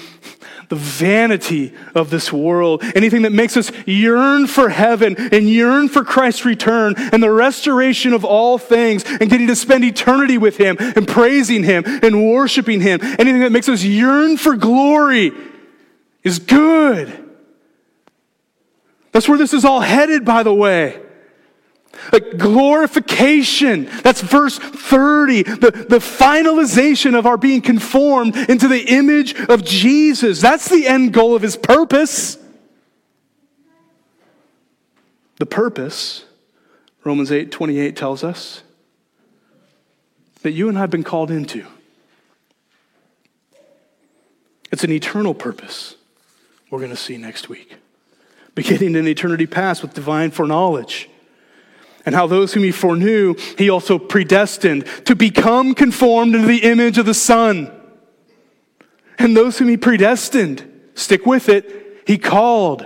the 0.70 0.76
vanity 0.76 1.74
of 1.94 2.10
this 2.10 2.34
world, 2.34 2.84
anything 2.96 3.22
that 3.22 3.32
makes 3.32 3.56
us 3.56 3.72
yearn 3.86 4.48
for 4.48 4.70
heaven 4.70 5.16
and 5.32 5.48
yearn 5.48 5.88
for 5.88 6.04
Christ's 6.04 6.44
return 6.44 6.96
and 6.98 7.22
the 7.22 7.32
restoration 7.32 8.14
of 8.14 8.26
all 8.26 8.58
things 8.58 9.04
and 9.06 9.30
getting 9.30 9.48
to 9.48 9.56
spend 9.56 9.84
eternity 9.84 10.38
with 10.40 10.58
Him 10.58 10.78
and 10.80 11.08
praising 11.08 11.64
Him 11.64 11.84
and 11.86 12.32
worshiping 12.32 12.82
Him, 12.82 13.00
anything 13.04 13.42
that 13.42 13.52
makes 13.52 13.70
us 13.70 13.84
yearn 13.84 14.38
for 14.38 14.56
glory 14.56 15.32
is 16.24 16.40
good. 16.40 17.22
That's 19.12 19.30
where 19.30 19.38
this 19.38 19.54
is 19.54 19.64
all 19.64 19.82
headed, 19.82 20.26
by 20.26 20.42
the 20.42 20.54
way. 20.54 21.00
Like 22.12 22.38
glorification. 22.38 23.86
That's 24.04 24.22
verse 24.22 24.58
30. 24.58 25.44
The, 25.44 25.86
the 25.90 26.00
finalization 26.00 27.18
of 27.18 27.26
our 27.26 27.38
being 27.38 27.62
conformed 27.62 28.36
into 28.36 28.68
the 28.68 28.84
image 28.86 29.36
of 29.36 29.64
Jesus. 29.64 30.42
That's 30.42 30.70
the 30.70 30.88
end 30.88 31.14
goal 31.14 31.36
of 31.36 31.42
his 31.42 31.58
purpose. 31.58 32.38
The 35.38 35.46
purpose, 35.46 36.26
Romans 37.04 37.32
8 37.32 37.52
28 37.52 37.96
tells 37.96 38.24
us, 38.24 38.64
that 40.46 40.52
you 40.52 40.70
and 40.70 40.78
I 40.78 40.82
have 40.82 40.92
been 40.92 41.04
called 41.04 41.32
into. 41.32 41.66
It's 44.72 44.84
an 44.84 44.92
eternal 44.92 45.34
purpose 45.34 45.96
we're 46.70 46.78
going 46.78 46.92
to 46.92 46.96
see 46.96 47.18
next 47.18 47.50
week. 47.50 47.78
Beginning 48.54 48.96
in 48.96 49.08
eternity 49.08 49.48
past 49.48 49.82
with 49.82 49.96
divine 49.96 50.30
foreknowledge 50.30 51.10
and 52.06 52.14
how 52.14 52.28
those 52.28 52.54
whom 52.54 52.64
he 52.64 52.72
foreknew, 52.72 53.36
he 53.58 53.70
also 53.70 53.98
predestined 53.98 54.86
to 55.06 55.16
become 55.16 55.74
conformed 55.74 56.36
into 56.36 56.48
the 56.48 56.64
image 56.64 56.98
of 56.98 57.06
the 57.06 57.14
Son. 57.14 57.72
And 59.18 59.36
those 59.36 59.58
whom 59.58 59.70
he 59.70 59.78
predestined, 59.78 60.72
stick 60.94 61.26
with 61.26 61.50
it, 61.50 62.04
he 62.06 62.18
called. 62.18 62.86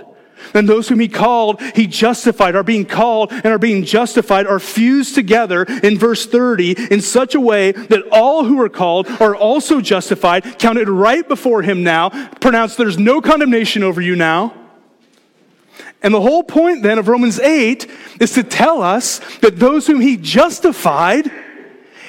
And 0.54 0.68
those 0.68 0.88
whom 0.88 1.00
he 1.00 1.08
called, 1.08 1.60
he 1.74 1.86
justified, 1.86 2.56
are 2.56 2.62
being 2.62 2.86
called 2.86 3.30
and 3.32 3.46
are 3.46 3.58
being 3.58 3.84
justified, 3.84 4.46
are 4.46 4.58
fused 4.58 5.14
together 5.14 5.64
in 5.64 5.98
verse 5.98 6.26
30 6.26 6.92
in 6.92 7.00
such 7.00 7.34
a 7.34 7.40
way 7.40 7.72
that 7.72 8.08
all 8.10 8.44
who 8.44 8.60
are 8.60 8.68
called 8.68 9.06
are 9.20 9.36
also 9.36 9.80
justified, 9.80 10.58
counted 10.58 10.88
right 10.88 11.26
before 11.28 11.62
him 11.62 11.82
now, 11.82 12.08
pronounced 12.36 12.78
there's 12.78 12.98
no 12.98 13.20
condemnation 13.20 13.82
over 13.82 14.00
you 14.00 14.16
now. 14.16 14.54
And 16.02 16.14
the 16.14 16.20
whole 16.20 16.42
point 16.42 16.82
then 16.82 16.98
of 16.98 17.08
Romans 17.08 17.38
8 17.38 17.90
is 18.20 18.32
to 18.32 18.42
tell 18.42 18.82
us 18.82 19.20
that 19.38 19.58
those 19.58 19.86
whom 19.86 20.00
he 20.00 20.16
justified, 20.16 21.30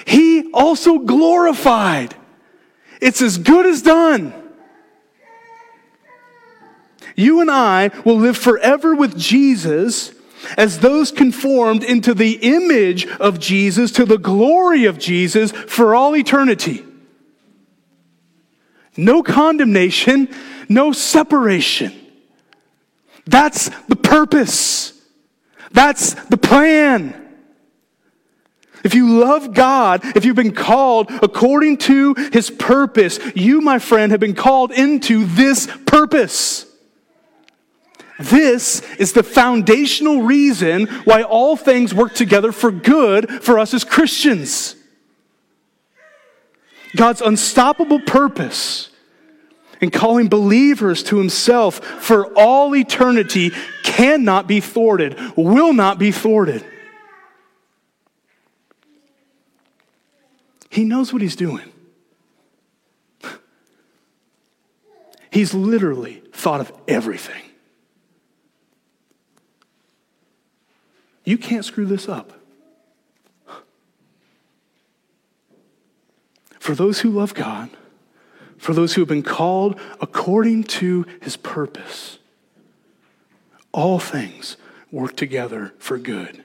he 0.06 0.50
also 0.54 1.00
glorified. 1.00 2.16
It's 3.02 3.22
as 3.22 3.38
good 3.38 3.66
as 3.66 3.82
done. 3.82 4.34
You 7.16 7.42
and 7.42 7.52
I 7.52 7.92
will 8.06 8.18
live 8.18 8.38
forever 8.38 8.96
with 8.96 9.18
Jesus 9.18 10.14
as 10.58 10.80
those 10.80 11.12
conformed 11.12 11.84
into 11.84 12.14
the 12.14 12.34
image 12.42 13.06
of 13.08 13.40
Jesus, 13.40 13.92
to 13.92 14.06
the 14.06 14.18
glory 14.18 14.86
of 14.86 14.98
Jesus 14.98 15.52
for 15.52 15.94
all 15.94 16.16
eternity. 16.16 16.86
No 18.98 19.22
condemnation, 19.22 20.30
no 20.68 20.94
separation. 20.94 22.01
That's 23.26 23.70
the 23.88 23.96
purpose. 23.96 25.00
That's 25.72 26.14
the 26.26 26.38
plan. 26.38 27.18
If 28.84 28.96
you 28.96 29.20
love 29.20 29.54
God, 29.54 30.02
if 30.16 30.26
you've 30.26 30.36
been 30.36 30.56
called 30.56 31.12
according 31.22 31.78
to 31.78 32.16
his 32.34 32.50
purpose, 32.50 33.20
you, 33.36 33.62
my 33.62 33.80
friend, 33.80 34.12
have 34.12 34.20
been 34.20 34.36
called 34.36 34.72
into 34.72 35.26
this 35.26 35.68
purpose. 35.86 36.66
This 38.20 38.82
is 38.98 39.14
the 39.14 39.24
foundational 39.24 40.22
reason 40.22 40.88
why 41.06 41.24
all 41.24 41.56
things 41.56 41.94
work 41.94 42.14
together 42.14 42.52
for 42.52 42.72
good 42.72 43.44
for 43.44 43.58
us 43.58 43.74
as 43.74 43.84
Christians. 43.84 44.76
God's 46.96 47.22
unstoppable 47.22 48.00
purpose 48.02 48.91
in 49.82 49.90
calling 49.90 50.30
believers 50.30 51.04
to 51.04 51.18
himself 51.18 51.84
for 51.84 52.28
all 52.38 52.76
eternity 52.76 53.52
cannot 53.84 54.48
be 54.48 54.62
thwarted, 54.62 55.20
will 55.36 55.74
not 55.74 55.98
be 55.98 56.12
thwarted. 56.12 56.64
He 60.70 60.86
knows 60.86 61.12
what 61.12 61.22
he's 61.22 61.36
doing. 61.36 61.70
He's 65.32 65.54
literally 65.54 66.22
thought 66.32 66.62
of 66.62 66.72
everything. 66.88 67.42
You 71.24 71.38
can't 71.38 71.66
screw 71.66 71.86
this 71.86 72.08
up. 72.08 72.34
For 76.60 76.76
those 76.76 77.00
who 77.00 77.10
love 77.10 77.34
God, 77.34 77.70
for 78.62 78.76
those 78.76 78.94
who 78.94 79.02
have 79.02 79.08
been 79.08 79.24
called 79.24 79.80
according 80.00 80.64
to 80.64 81.04
his 81.20 81.36
purpose, 81.36 82.20
all 83.72 83.98
things 83.98 84.56
work 84.92 85.16
together 85.16 85.74
for 85.80 85.98
good. 85.98 86.44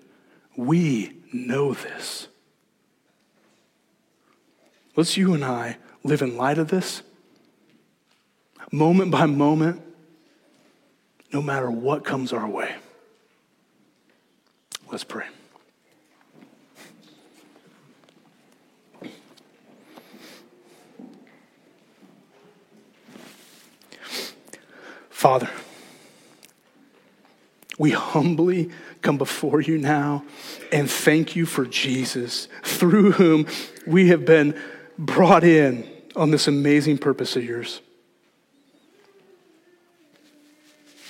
We 0.56 1.12
know 1.30 1.74
this. 1.74 2.28
Let's 4.96 5.18
you 5.18 5.34
and 5.34 5.44
I 5.44 5.76
live 6.04 6.22
in 6.22 6.38
light 6.38 6.56
of 6.56 6.68
this, 6.68 7.02
moment 8.72 9.10
by 9.10 9.26
moment, 9.26 9.82
no 11.34 11.42
matter 11.42 11.70
what 11.70 12.02
comes 12.02 12.32
our 12.32 12.48
way. 12.48 12.76
Let's 14.90 15.04
pray. 15.04 15.26
Father, 25.16 25.48
we 27.78 27.90
humbly 27.90 28.68
come 29.00 29.16
before 29.16 29.62
you 29.62 29.78
now 29.78 30.22
and 30.70 30.90
thank 30.90 31.34
you 31.34 31.46
for 31.46 31.64
Jesus, 31.64 32.48
through 32.62 33.12
whom 33.12 33.46
we 33.86 34.08
have 34.08 34.26
been 34.26 34.60
brought 34.98 35.42
in 35.42 35.88
on 36.14 36.32
this 36.32 36.48
amazing 36.48 36.98
purpose 36.98 37.34
of 37.34 37.42
yours. 37.42 37.80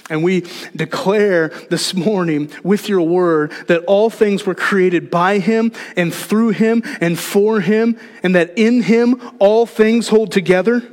And 0.08 0.22
we 0.22 0.44
declare 0.76 1.48
this 1.68 1.92
morning 1.92 2.52
with 2.62 2.88
your 2.88 3.02
word 3.02 3.50
that 3.66 3.82
all 3.86 4.08
things 4.08 4.46
were 4.46 4.54
created 4.54 5.10
by 5.10 5.40
him 5.40 5.72
and 5.96 6.14
through 6.14 6.50
him 6.50 6.84
and 7.00 7.18
for 7.18 7.58
him, 7.58 7.98
and 8.22 8.36
that 8.36 8.56
in 8.56 8.82
him 8.82 9.20
all 9.40 9.66
things 9.66 10.06
hold 10.06 10.30
together. 10.30 10.92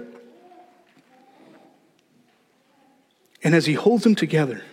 And 3.44 3.54
as 3.54 3.66
he 3.66 3.74
holds 3.74 4.04
them 4.04 4.16
together, 4.16 4.64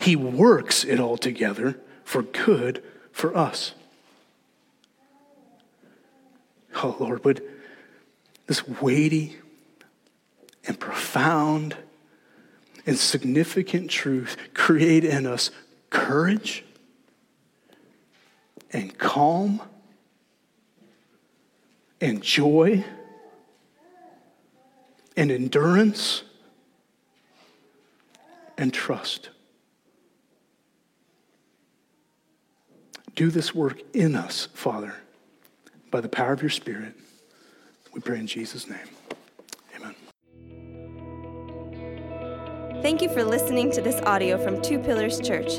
he 0.00 0.16
works 0.16 0.82
it 0.84 0.98
all 0.98 1.18
together 1.18 1.78
for 2.04 2.22
good 2.22 2.82
for 3.12 3.36
us. 3.36 3.74
Oh, 6.82 6.96
Lord, 6.98 7.24
would 7.24 7.42
this 8.46 8.66
weighty 8.66 9.36
and 10.66 10.80
profound 10.80 11.76
and 12.86 12.98
significant 12.98 13.90
truth 13.90 14.36
create 14.54 15.04
in 15.04 15.26
us 15.26 15.50
courage 15.90 16.64
and 18.72 18.96
calm 18.96 19.60
and 22.00 22.22
joy 22.22 22.84
and 25.16 25.30
endurance 25.30 26.22
and 28.60 28.72
trust. 28.72 29.30
Do 33.16 33.30
this 33.30 33.52
work 33.52 33.82
in 33.92 34.14
us, 34.14 34.46
Father 34.54 34.94
by 35.90 36.00
the 36.00 36.08
power 36.08 36.32
of 36.32 36.40
your 36.42 36.50
Spirit. 36.50 36.94
We 37.92 38.00
pray 38.00 38.18
in 38.18 38.26
Jesus' 38.26 38.68
name. 38.68 38.88
Amen. 39.76 39.94
Thank 42.82 43.02
you 43.02 43.10
for 43.10 43.22
listening 43.24 43.70
to 43.72 43.82
this 43.82 44.00
audio 44.02 44.38
from 44.42 44.62
Two 44.62 44.78
Pillars 44.78 45.20
Church. 45.20 45.58